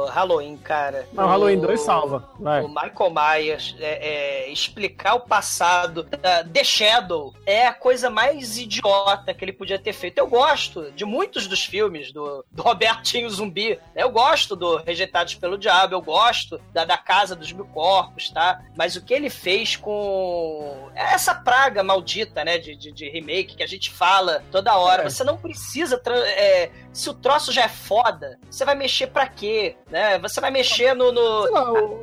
[0.10, 1.08] Halloween, cara.
[1.14, 2.30] Mas o Halloween 2 salva.
[2.40, 2.64] Vai.
[2.64, 8.58] O Michael Myers é, é, explicar o passado da The Shadow é a coisa mais
[8.58, 10.18] idiota que ele podia ter feito.
[10.18, 13.80] Eu gosto de muitos dos filmes do, do Robertinho Zumbi.
[13.96, 18.62] Eu gosto do Rejeitados pelo Diabo, eu gosto da, da Casa dos Mil Corpos, tá?
[18.76, 23.64] Mas o que ele fez com essa praga maldita, né, de, de, de remake que
[23.64, 25.10] a gente fala toda hora, É.
[25.10, 26.02] você não precisa.
[26.38, 29.76] é, se o troço já é foda, você vai mexer pra quê?
[29.90, 30.18] Né?
[30.20, 31.12] Você vai mexer no.
[31.12, 32.02] no- lá, o-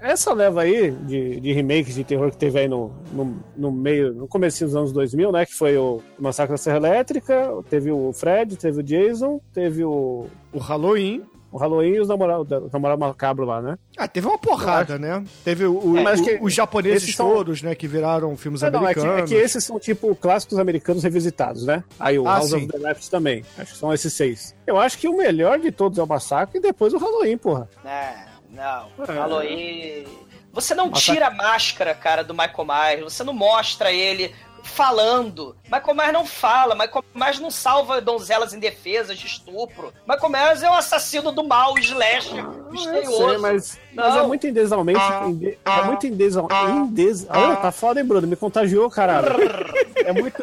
[0.00, 4.14] essa leva aí de, de remakes de terror que teve aí no, no, no meio,
[4.14, 5.44] no começo dos anos 2000, né?
[5.44, 10.26] Que foi o Massacre da Serra Elétrica, teve o Fred, teve o Jason, teve o,
[10.52, 11.22] O Halloween.
[11.52, 13.78] O Halloween e os namorados os namorados macabros lá, né?
[13.98, 15.22] Ah, teve uma porrada, né?
[15.44, 17.74] Teve o, É, mas o- que os japoneses esses são- todos, né?
[17.74, 19.30] Que viraram filmes É, não, é, que, americanos.
[19.32, 21.82] é que esses são tipo clássicos americanos revisitados, né?
[21.98, 22.56] Aí o Ah, House sim.
[22.56, 23.44] of the Left também.
[23.58, 24.54] Acho que são esses seis.
[24.66, 27.68] Eu acho que o melhor de todos é o Massacre e depois o Halloween, porra.
[27.84, 28.56] Não,
[28.98, 29.04] não.
[29.06, 29.12] É.
[29.12, 30.04] Halloween.
[30.52, 33.12] Você não Massacre- tira a máscara, cara, do Michael Myers.
[33.14, 35.54] Você não mostra ele falando.
[35.70, 39.92] Michael Myers não fala, Michael Myers não salva donzelas indefesas de estupro.
[40.08, 42.30] Michael Myers é um assassino do mal, slash,
[42.70, 43.28] misterioso.
[43.28, 45.00] Sei, mas, mas é muito indesalmente.
[45.26, 46.48] inde- é muito indesal.
[46.70, 48.26] Indes, ah, tá foda, hein, Bruno?
[48.26, 49.28] Me contagiou, caralho.
[50.04, 50.42] É muito.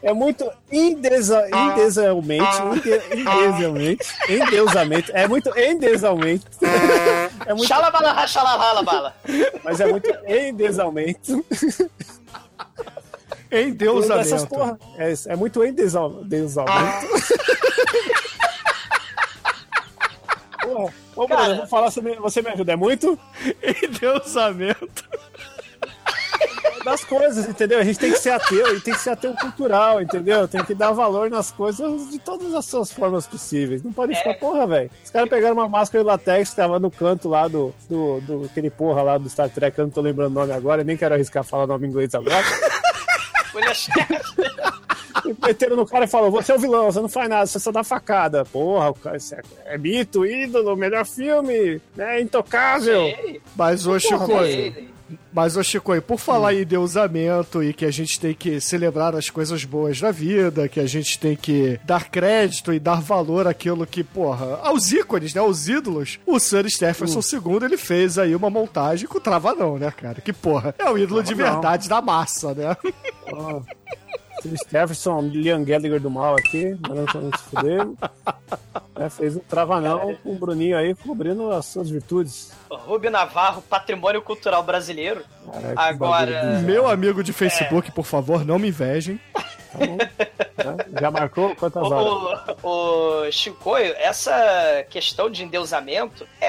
[0.00, 2.46] É muito indesa, indesalmente,
[2.76, 5.10] inde, indesalmente, endeusamento.
[5.14, 6.46] É muito endeusamento.
[7.46, 9.14] É muito, Xalabala, xalala, bala.
[9.64, 11.44] mas é muito endeusamento.
[13.50, 14.46] Em Essas deusamento.
[14.48, 14.78] porra.
[14.96, 16.28] É, é muito endeusamento.
[20.62, 20.92] Porra.
[21.16, 21.48] Ô, Cara.
[21.50, 22.72] eu vou falar, me, você me ajuda.
[22.72, 23.18] É muito
[23.62, 25.04] Em deusamento.
[26.84, 27.78] das coisas, entendeu?
[27.80, 30.46] A gente tem que ser ateu e tem que ser ateu cultural, entendeu?
[30.46, 33.82] Tem que dar valor nas coisas de todas as suas formas possíveis.
[33.82, 34.90] Não pode ficar, porra, velho.
[35.04, 38.44] Os caras pegaram uma máscara de latex que tava no canto lá do, do, do
[38.44, 41.14] aquele porra lá do Star Trek, eu não tô lembrando o nome agora, nem quero
[41.14, 42.44] arriscar falar o nome em inglês agora.
[43.54, 44.22] William Shatner.
[45.24, 47.58] E meteram no cara e falou: Você é o vilão, você não faz nada, você
[47.58, 48.44] só dá facada.
[48.44, 52.20] Porra, o cara é, é mito, ídolo, melhor filme, né?
[52.20, 53.02] Intocável.
[53.02, 54.26] Ei, Mas, ô Chico,
[55.32, 59.30] mas, ô Chico, por falar em deusamento e que a gente tem que celebrar as
[59.30, 63.86] coisas boas da vida, que a gente tem que dar crédito e dar valor àquilo
[63.86, 65.40] que, porra, aos ícones, né?
[65.40, 69.90] Aos ídolos, o Sir Stephenson II, ele fez aí uma montagem com o Travadão, né,
[69.90, 70.20] cara?
[70.20, 72.76] Que, porra, é o ídolo de verdade da massa, né?
[73.32, 73.62] Ó,
[74.42, 77.86] Phil Stephenson, Liam Gallagher do mal aqui, mandando pra gente se fuder.
[78.96, 82.52] É, fez um travanão com o Bruninho aí cobrindo as suas virtudes.
[82.70, 85.20] Rubio Navarro, patrimônio cultural brasileiro.
[85.20, 89.20] Que Agora- Meu amigo de Facebook, por favor, não me invejem.
[89.72, 89.96] Tá bom.
[89.96, 91.00] Né?
[91.00, 92.56] Já marcou quantas horas?
[92.62, 96.46] O, o Chicoio, essa questão de endeusamento é,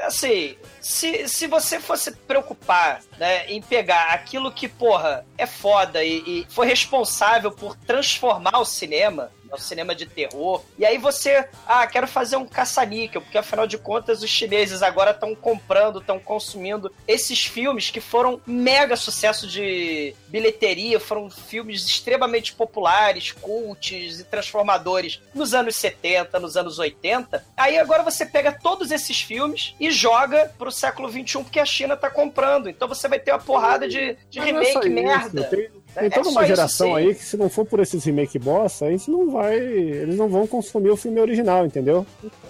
[0.00, 0.56] é, assim.
[0.80, 6.46] Se, se você fosse preocupar né, em pegar aquilo que, porra, é foda e, e
[6.48, 12.06] foi responsável por transformar o cinema, o cinema de terror, e aí você, ah, quero
[12.06, 17.44] fazer um caça-níquel, porque afinal de contas os chineses agora estão comprando, estão consumindo esses
[17.44, 25.54] filmes que foram mega sucesso de bilheteria, foram filmes extremamente populares, cults e transformadores nos
[25.54, 27.44] anos 70, nos anos 80.
[27.56, 31.96] Aí agora você pega todos esses filmes e joga pro século 21 porque a China
[31.96, 32.68] tá comprando.
[32.68, 35.44] Então você vai ter uma porrada de, de é remake merda.
[35.44, 38.38] Tem, É tem toda só uma geração aí que se não for por esses remake
[38.38, 39.56] bosta, a gente não vai.
[39.56, 42.06] Eles não vão consumir o filme original, entendeu?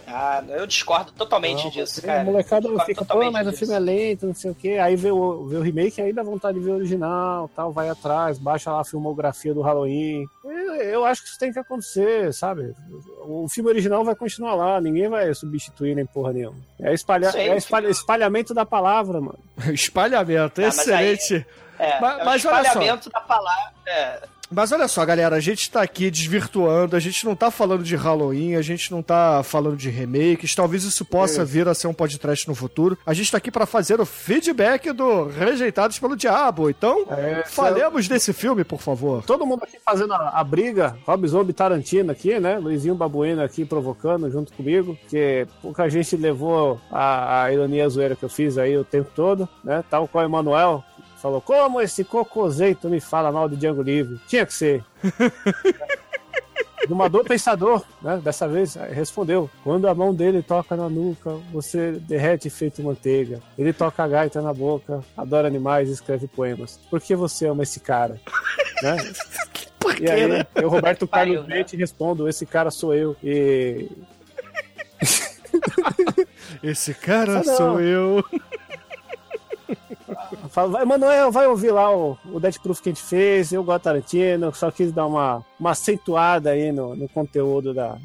[0.06, 2.20] Ah, eu discordo totalmente Não, disso, cara.
[2.20, 3.60] A molecada fica, pô, mas o disso.
[3.64, 4.70] filme é lento, não sei o quê.
[4.80, 7.88] Aí vê o, vê o remake, aí dá vontade de ver o original, tal, vai
[7.88, 10.26] atrás, baixa lá a filmografia do Halloween.
[10.44, 12.74] Eu, eu acho que isso tem que acontecer, sabe?
[13.24, 16.56] O filme original vai continuar lá, ninguém vai substituir nem porra nenhuma.
[16.80, 19.38] É, espalhar, Sim, é espalha- espalhamento da palavra, mano.
[19.72, 21.46] Espalhamento, Ah, mas aí- excelente.
[21.80, 23.10] É, Mas- é o mas olha só.
[23.10, 23.72] da palavra.
[23.86, 24.20] É,
[24.52, 27.94] Mas olha só, galera, a gente tá aqui desvirtuando, a gente não tá falando de
[27.94, 31.94] Halloween, a gente não tá falando de remakes, talvez isso possa vir a ser um
[31.94, 32.98] podcast no futuro.
[33.06, 36.68] A gente tá aqui pra fazer o feedback do Rejeitados pelo Diabo.
[36.68, 39.22] Então, É, falemos desse filme, por favor.
[39.22, 42.58] Todo mundo aqui fazendo a, a briga, Rob Zombie Tarantino aqui, né?
[42.58, 48.24] Luizinho Babuino aqui provocando junto comigo, que pouca gente levou a, a ironia zoeira que
[48.24, 49.84] eu fiz aí o tempo todo, né?
[49.88, 50.84] Tal qual o Emanuel
[51.20, 54.20] falou, como esse cocoseito me fala mal de Django Livre?
[54.26, 54.84] Tinha que ser.
[56.88, 58.20] Domador Pensador, né?
[58.24, 63.40] Dessa vez respondeu: Quando a mão dele toca na nuca, você derrete feito manteiga.
[63.56, 66.80] Ele toca a gaita na boca, adora animais e escreve poemas.
[66.88, 68.18] Por que você ama esse cara?
[68.82, 68.96] né?
[70.00, 71.56] E aí, eu, Roberto Pariu, Carlos né?
[71.56, 73.14] Leite, respondo: Esse cara sou eu.
[73.22, 73.88] E
[76.62, 78.24] Esse cara Ah, sou eu.
[80.50, 83.52] Falo, vai, Manuel, vai ouvir lá o, o Dead Proof que a gente fez.
[83.52, 87.96] Eu gosto Tarantino, só quis dar uma, uma acentuada aí no, no conteúdo da.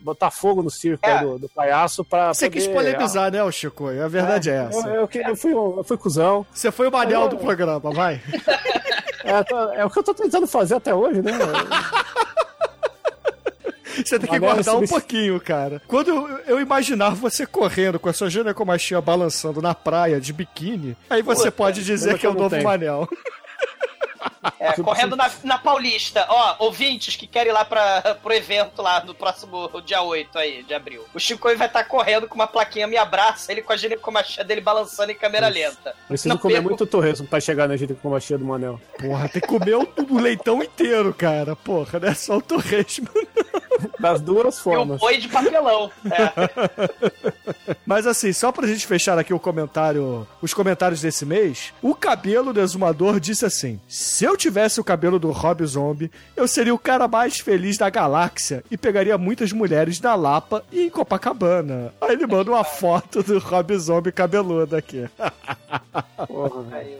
[0.00, 1.18] botar fogo no circo É.
[1.18, 2.32] aí do, do palhaço pra.
[2.34, 3.88] Você poder- quis polemizar, né, ô Chico?
[3.88, 4.88] A verdade é, Eu, essa.
[4.88, 6.44] eu, que- eu fui, eu fui cuzão.
[6.52, 8.20] Você foi o manel Eu- do programa, vai.
[9.24, 11.32] É, é o que eu tô tentando fazer até hoje, né?
[14.04, 15.80] Você tem que guardar um substitu- pouquinho, cara.
[15.86, 20.96] Quando eu, eu imaginar você correndo com a sua ginecomastia balançando na praia de biquíni,
[21.08, 22.64] aí você Puta, pode dizer pena que é o novo tenho.
[22.64, 23.08] Manel.
[24.60, 26.24] é, correndo na, na Paulista.
[26.28, 30.62] Ó, ouvintes que querem ir lá pra, pro evento lá no próximo dia 8 aí,
[30.62, 31.04] de abril.
[31.14, 34.60] O Chico vai estar correndo com uma plaquinha Me Abraça, ele com a ginecomastia dele
[34.60, 35.94] balançando em câmera lenta.
[36.08, 38.80] Preciso Não comer perco- muito torresmo pra chegar na ginecomastia do Manel.
[38.98, 41.54] Porra, tem que comer o, o leitão inteiro, cara.
[41.56, 43.08] Porra, não é só o torresmo.
[43.98, 45.00] Das duas E o formas.
[45.00, 45.90] boi de papelão.
[46.06, 47.76] É.
[47.86, 52.52] Mas assim, só pra gente fechar aqui o comentário, os comentários desse mês, o cabelo
[52.52, 56.78] do exumador disse assim: Se eu tivesse o cabelo do Rob Zombie, eu seria o
[56.78, 61.92] cara mais feliz da galáxia e pegaria muitas mulheres na Lapa e em Copacabana.
[62.00, 65.08] Aí ele manda uma foto do Rob Zombie cabeludo aqui.
[66.26, 66.98] Porra, velho.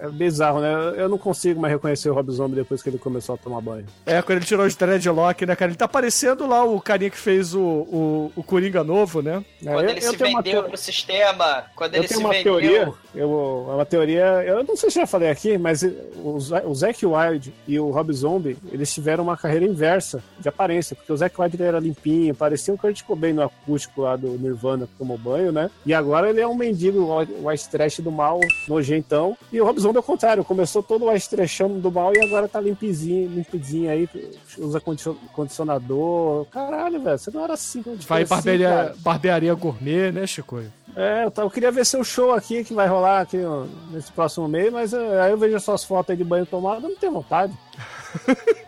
[0.00, 0.72] É bizarro, né?
[0.96, 3.86] Eu não consigo mais reconhecer o Rob Zombie depois que ele começou a tomar banho.
[4.06, 5.70] É, quando ele tirou os dreadlock, né, cara?
[5.70, 9.44] Ele tá parecendo lá o carinha que fez o, o, o Coringa novo, né?
[9.64, 12.24] É, Quando eu- ele eu se vendeu teo- pro sistema, quando Eu ele tenho se
[12.26, 12.52] uma vendeu.
[12.60, 16.74] teoria, eu, é uma teoria, eu não sei se já falei aqui, mas o, o
[16.74, 21.16] Zack Wilde e o Rob Zombie, eles tiveram uma carreira inversa de aparência, porque o
[21.16, 25.16] Zack Wilde era limpinho, parecia um Kurt Cobain no acústico lá do Nirvana que tomou
[25.18, 25.70] banho, né?
[25.86, 29.78] E agora ele é um mendigo o white trash do mal, nojentão, e o Rob
[29.84, 33.90] Zombie é o contrário, começou todo o trashão do mal e agora tá limpizinho, limpizinho
[33.90, 34.08] aí,
[34.56, 37.82] usa condicio- condicionador, caralho, velho, você não era assim.
[37.82, 40.62] quando Vai em foi assim, barbearia, barbearia gourmet, né, Chico?
[40.96, 44.48] É, eu, eu queria ver seu show aqui, que vai rolar aqui ó, nesse próximo
[44.48, 46.96] mês, mas é, aí eu vejo as suas fotos aí de banho tomado, eu não
[46.96, 47.52] tenho vontade.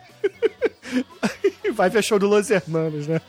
[1.73, 3.21] Vai ver show do Los Hermanos, né?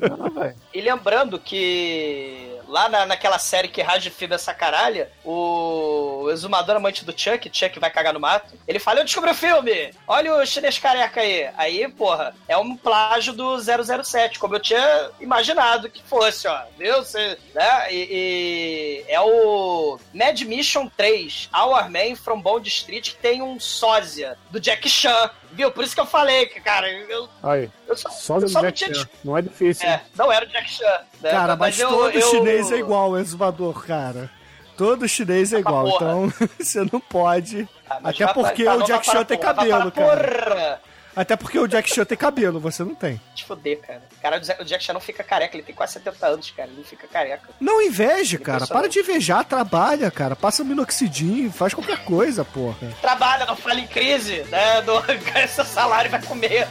[0.00, 0.54] Não, velho.
[0.74, 7.04] E lembrando que lá na, naquela série que Raj Fida essa caralha, o exumador amante
[7.04, 9.92] do Chuck, Chuck vai cagar no mato, ele fala, eu descobri o filme!
[10.06, 11.48] Olha o chinês careca aí.
[11.56, 16.62] Aí, porra, é um plágio do 007, como eu tinha imaginado que fosse, ó.
[16.78, 17.04] Viu?
[17.04, 17.92] Cê, né?
[17.92, 23.58] E, e é o Mad Mission 3, Our Man from Bond Street, que tem um
[23.60, 25.30] sósia do Jack Chan.
[25.52, 25.70] Viu?
[25.70, 28.60] Por isso que eu falei que, cara, eu, Aí, eu só, só eu do só
[28.60, 29.08] não Jack tinha Chan.
[29.24, 29.88] Não é difícil.
[29.88, 31.00] é, não era o Jack Chan.
[31.20, 31.30] Né?
[31.30, 34.30] Cara, mas, eu- todo eu- chinês é igual, exumador, cara.
[34.76, 36.04] Todo chinês é Tá igual, porra.
[36.28, 37.68] então você não pode.
[37.88, 40.80] Ah, Até pra- porque tá o Jack Chan tem porra, cabelo, cara.
[41.14, 43.18] Até porque o Jack Chan tem cabelo, você não tem.
[43.34, 44.02] Te fuder, cara.
[44.20, 46.68] Cara, o Jack- Chan não fica careca, ele tem quase 70 anos, cara.
[46.68, 47.48] Ele não fica careca.
[47.58, 48.66] Não inveje, cara.
[48.66, 50.36] Para de invejar, trabalha, cara.
[50.36, 52.88] Passa um minoxidil, faz qualquer coisa, porra.
[53.00, 54.82] Trabalha, não fala em crise, né?
[54.82, 55.00] Do,
[55.32, 56.68] ganha seu salário, vai comer.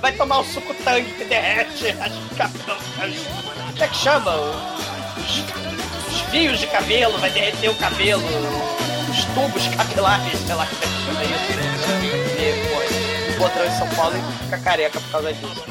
[0.00, 3.26] Vai tomar um suco tangue que derrete as cabelos.
[3.70, 4.34] Como é que chama?
[5.16, 8.22] Os, os fios de cabelo, vai derreter o cabelo.
[9.10, 11.52] Os tubos capilares, sei lá como é que chama isso.
[12.38, 15.64] E, Botrão em São Paulo e fica careca por causa disso.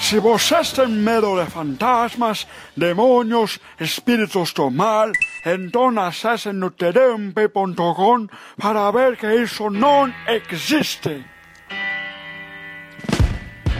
[0.00, 2.46] Si vocês têm medo de fantasmas,
[2.76, 5.10] demônios, espíritos do mal,
[5.46, 8.26] então acessem no terempe.com
[8.60, 11.24] para ver que isso não existe.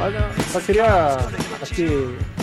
[0.05, 0.21] Olha,
[0.53, 1.17] só queria
[1.63, 1.87] aqui,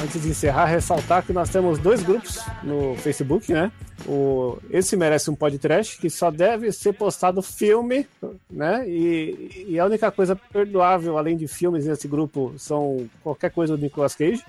[0.02, 3.72] antes de encerrar, ressaltar que nós temos dois grupos no Facebook, né?
[4.08, 8.08] O Esse Merece um Podcast, que só deve ser postado filme,
[8.50, 8.90] né?
[8.90, 13.84] E, e a única coisa perdoável, além de filmes nesse grupo, são qualquer coisa do
[13.84, 14.44] Nicolas Cage.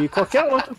[0.00, 0.74] E qualquer outro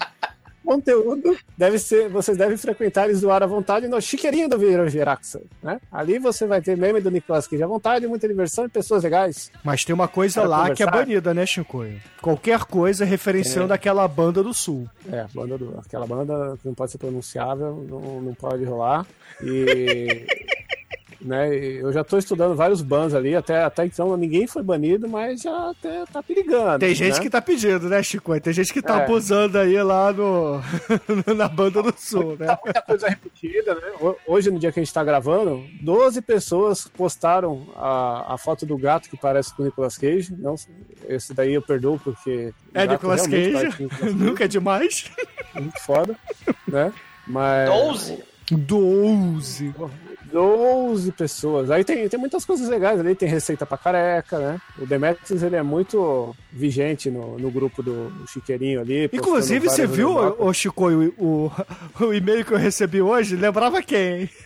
[0.64, 5.41] conteúdo deve ser, vocês devem frequentar e zoar à vontade no chiqueirinho do Vira Geraxa,
[5.61, 5.80] né?
[5.91, 9.52] Ali você vai ter meme do Nicolas Cage à vontade, muita diversão e pessoas legais.
[9.64, 11.06] Mas tem uma coisa lá que é conversar?
[11.06, 12.02] banida, né, Chicoio?
[12.22, 14.88] Qualquer coisa referenciando aquela banda do sul.
[15.11, 19.06] É, banda do, aquela banda que não pode ser pronunciável, não, não pode rolar.
[19.41, 20.26] E.
[21.23, 25.41] né, eu já tô estudando vários bans ali, até, até então ninguém foi banido, mas
[25.41, 26.79] já até tá perigando.
[26.79, 27.19] Tem gente né?
[27.21, 28.41] que tá pedindo, né, Chicoio?
[28.41, 29.03] Tem gente que tá É.
[29.03, 30.61] abusando aí lá no,
[31.35, 32.47] na banda do sul, né?
[32.47, 33.81] Tá muita coisa repetida, né?
[34.01, 38.65] Ho- Hoje, no dia que a gente tá gravando, 12 pessoas postaram a, a foto
[38.65, 40.33] do gato que parece com o Nicolas Cage.
[40.37, 40.55] Não,
[41.07, 42.53] esse daí eu perdoo porque.
[42.73, 45.09] É Nicolas Cage, Nicolas Cage, nunca é demais.
[45.55, 46.15] Muito foda,
[46.67, 46.91] né?
[47.27, 47.69] Mas.
[47.69, 48.23] 12?
[48.51, 49.73] 12.
[50.34, 51.69] 12 pessoas.
[51.69, 54.61] Aí tem, tem muitas coisas legais ali, tem receita pra careca, né?
[54.80, 59.10] O Demetrius, ele é muito vigente no, no grupo do Chiqueirinho ali.
[59.14, 60.47] Inclusive, você viu, anedotas.
[60.47, 61.51] ô Chicoio, o,
[62.01, 63.35] o e-mail que eu recebi hoje?
[63.35, 64.27] Lembrava quem?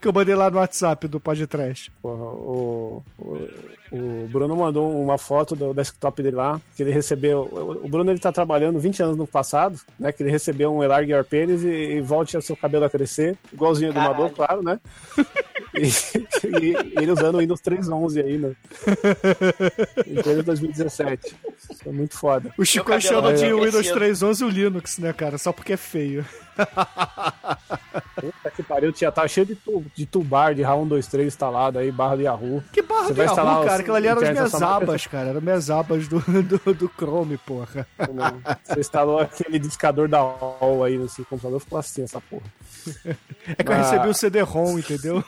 [0.00, 1.90] que eu mandei lá no WhatsApp do podcast.
[2.02, 3.48] Porra, o, o,
[3.92, 7.48] o Bruno mandou uma foto do desktop dele lá, que ele recebeu.
[7.82, 10.12] O Bruno ele tá trabalhando 20 anos no passado, né?
[10.12, 13.36] Que ele recebeu um Elarg Your Penis e, e volte o seu cabelo a crescer,
[13.52, 14.00] igualzinho do.
[14.00, 14.78] Mador, claro, né?
[15.76, 15.88] E,
[16.48, 18.56] e ele usando o Windows 3.11 aí, né?
[20.06, 21.36] Em pleno 2017.
[21.70, 22.50] Isso é muito foda.
[22.56, 24.26] O Chico chama de Windows crescido.
[24.26, 25.36] 3.11 o Linux, né, cara?
[25.36, 26.24] Só porque é feio.
[28.16, 32.16] Puta que pariu, tinha, tava cheio de, tu, de tubar, de RA123 instalado aí, barra
[32.16, 32.64] de Yahoo.
[32.72, 33.75] Que barra Você do vai Yahoo, instalar cara?
[33.76, 35.28] Os- Aquilo ali eram as minhas abas, cara.
[35.30, 37.86] Eram minhas abas do, do, do Chrome, porra.
[38.12, 38.56] Não.
[38.64, 42.44] Você instalou aquele discador da UOL aí no seu computador, ficou assim essa porra.
[43.58, 43.78] É que eu Ah.
[43.82, 45.24] recebi o CD-ROM, entendeu?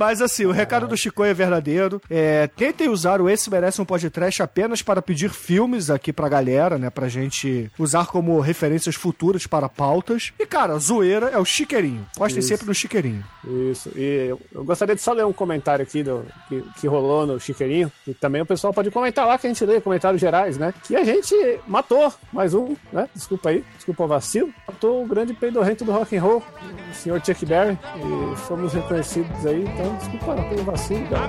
[0.00, 2.00] Mas assim, o recado do Chico é verdadeiro.
[2.08, 6.78] É, tentem usar o Esse Merece um Podcast apenas para pedir filmes aqui pra galera,
[6.78, 6.88] né?
[6.88, 10.32] Pra gente usar como referências futuras para pautas.
[10.38, 12.06] E, cara, zoeira é o chiqueirinho.
[12.16, 13.22] Postem sempre no chiqueirinho.
[13.70, 13.90] Isso.
[13.94, 17.38] E eu, eu gostaria de só ler um comentário aqui do, que, que rolou no
[17.38, 17.92] Chiqueirinho.
[18.06, 20.72] E também o pessoal pode comentar lá que a gente lê comentários gerais, né?
[20.82, 21.34] Que a gente
[21.66, 23.06] matou mais um, né?
[23.14, 24.50] Desculpa aí, desculpa o vacilo.
[24.66, 26.42] Matou o grande peidorrento do rock and roll,
[26.90, 27.78] o senhor Chuck Berry.
[27.96, 31.28] E fomos reconhecidos aí, então desculpa pelo vacilo, cara.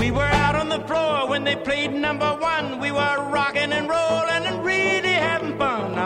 [0.00, 2.78] We were out on the floor when they played number one.
[2.80, 5.97] We were rocking and rolling and really having fun.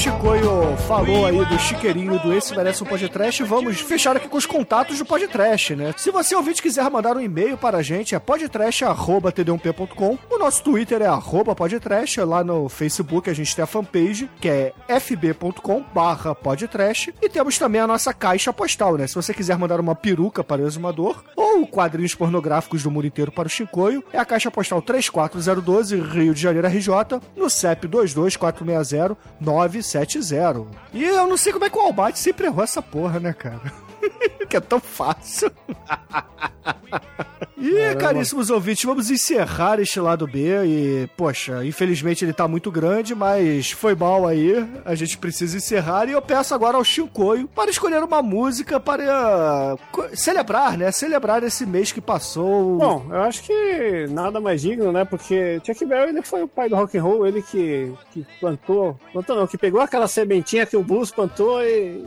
[0.00, 4.46] Chicoio falou aí do chiqueirinho do Esse Merece um Podcast, vamos fechar aqui com os
[4.46, 5.92] contatos do Podcast, né?
[5.94, 10.18] Se você ouvinte quiser mandar um e-mail para a gente, é podcast.td1p.com.
[10.30, 11.08] O nosso Twitter é
[11.54, 12.18] podcast.
[12.22, 17.14] Lá no Facebook a gente tem a fanpage, que é fb.com barra podcast.
[17.20, 19.06] E temos também a nossa caixa postal, né?
[19.06, 23.30] Se você quiser mandar uma peruca para o exumador ou quadrinhos pornográficos do mundo inteiro
[23.30, 29.89] para o Chicoio, é a caixa postal 34012, Rio de Janeiro, RJ, no CEP 22460
[29.98, 30.66] 970.
[30.92, 33.72] E eu não sei como é que o Albate sempre errou essa porra, né, cara?
[34.48, 35.50] que é tão fácil.
[37.60, 38.00] E, Caramba.
[38.00, 40.48] caríssimos ouvintes, vamos encerrar este lado B.
[40.64, 44.66] E, poxa, infelizmente ele tá muito grande, mas foi mal aí.
[44.84, 46.08] A gente precisa encerrar.
[46.08, 50.90] E eu peço agora ao Chicoio para escolher uma música para co- celebrar, né?
[50.90, 52.78] Celebrar esse mês que passou.
[52.78, 55.04] Bom, eu acho que nada mais digno, né?
[55.04, 58.98] Porque Chuck Berry ele foi o pai do rock and roll, ele que, que plantou,
[59.12, 62.02] plantou não, que pegou aquela sementinha que o blues plantou e,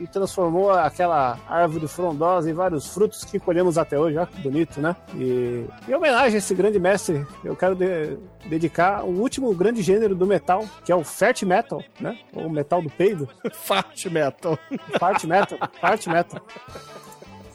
[0.00, 4.80] e transformou aquela árvore frondosa em vários frutos que colhemos até hoje, olha que bonito,
[4.80, 4.94] né?
[5.14, 8.16] E em homenagem a esse grande mestre, eu quero de-
[8.46, 12.18] dedicar o último grande gênero do metal, que é o fat metal, né?
[12.32, 13.28] Ou metal do peido.
[13.52, 14.58] Fart metal.
[14.98, 16.40] Fart metal, fart metal.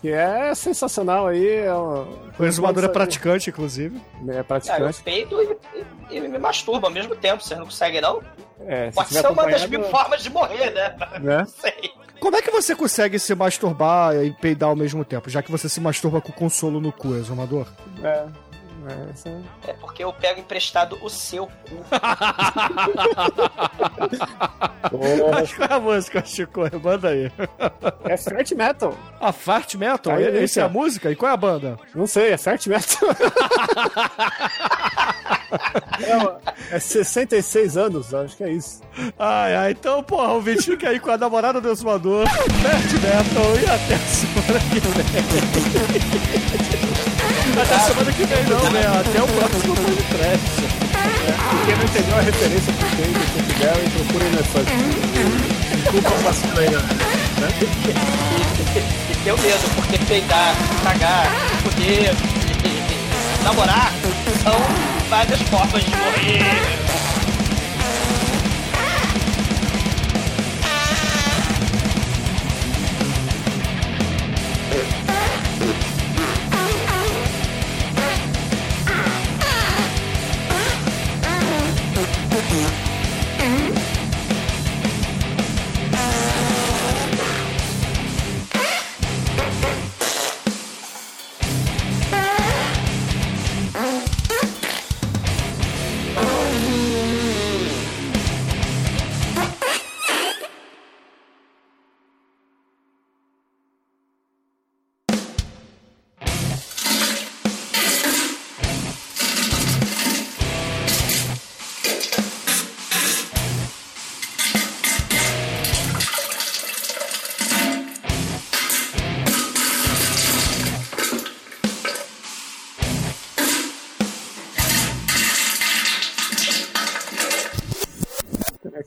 [0.02, 1.48] Que é sensacional aí.
[1.60, 4.02] É O exumador é praticante, inclusive.
[4.28, 5.02] É Ah, eu praticante.
[5.02, 5.58] peido e,
[6.12, 7.42] e- e me masturbo ao mesmo tempo.
[7.42, 8.22] Você não consegue, não?
[8.66, 10.96] É, se Pode tiver ser uma das mil formas de morrer, né?
[11.22, 11.38] Né?
[11.40, 11.92] Não sei.
[12.24, 15.68] Como é que você consegue se masturbar e peidar ao mesmo tempo, já que você
[15.68, 17.68] se masturba com consolo no cu, exumador?
[18.02, 18.08] É.
[18.08, 18.26] é,
[19.68, 21.84] É porque eu pego emprestado o seu cu.
[25.34, 26.62] Mas qual é a música, Chico?
[26.82, 27.30] Manda aí.
[28.06, 28.98] É Fart Metal.
[29.20, 30.16] A Fart Metal?
[30.16, 31.12] Aí, Essa é a música?
[31.12, 31.78] E qual é a banda?
[31.94, 33.10] Não sei, é Fart Metal.
[36.72, 38.82] é, é 66 anos, acho que é isso.
[39.18, 43.56] Ai, ai, então, porra, o Vitinho que aí com a namorada do exumador, Fart Metal,
[43.60, 45.04] e até a semana que vem.
[47.62, 48.82] Até a semana que vem não, né?
[48.88, 50.84] Até o próximo podcast.
[51.66, 54.72] Quem não entendeu a referência que tem do Chuck Berry, procura no funk.
[55.76, 56.82] Desculpa o vacilo aí, né?
[59.10, 61.28] E tenho medo, porque peidar, cagar,
[61.64, 62.16] poder
[63.44, 63.92] namorar
[64.44, 66.93] são várias formas de morrer.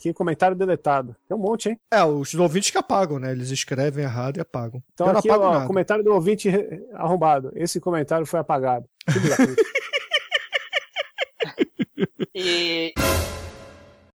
[0.06, 1.16] Aqui, comentário deletado.
[1.28, 1.80] Tem um monte, hein?
[1.90, 3.32] É, os ouvintes que apagam, né?
[3.32, 4.80] Eles escrevem errado e apagam.
[4.94, 5.66] Então Eu aqui, ó, nada.
[5.66, 6.48] comentário do ouvinte
[6.94, 7.50] arrombado.
[7.54, 8.86] Esse comentário foi apagado.
[9.06, 9.54] Puta.
[12.34, 12.92] E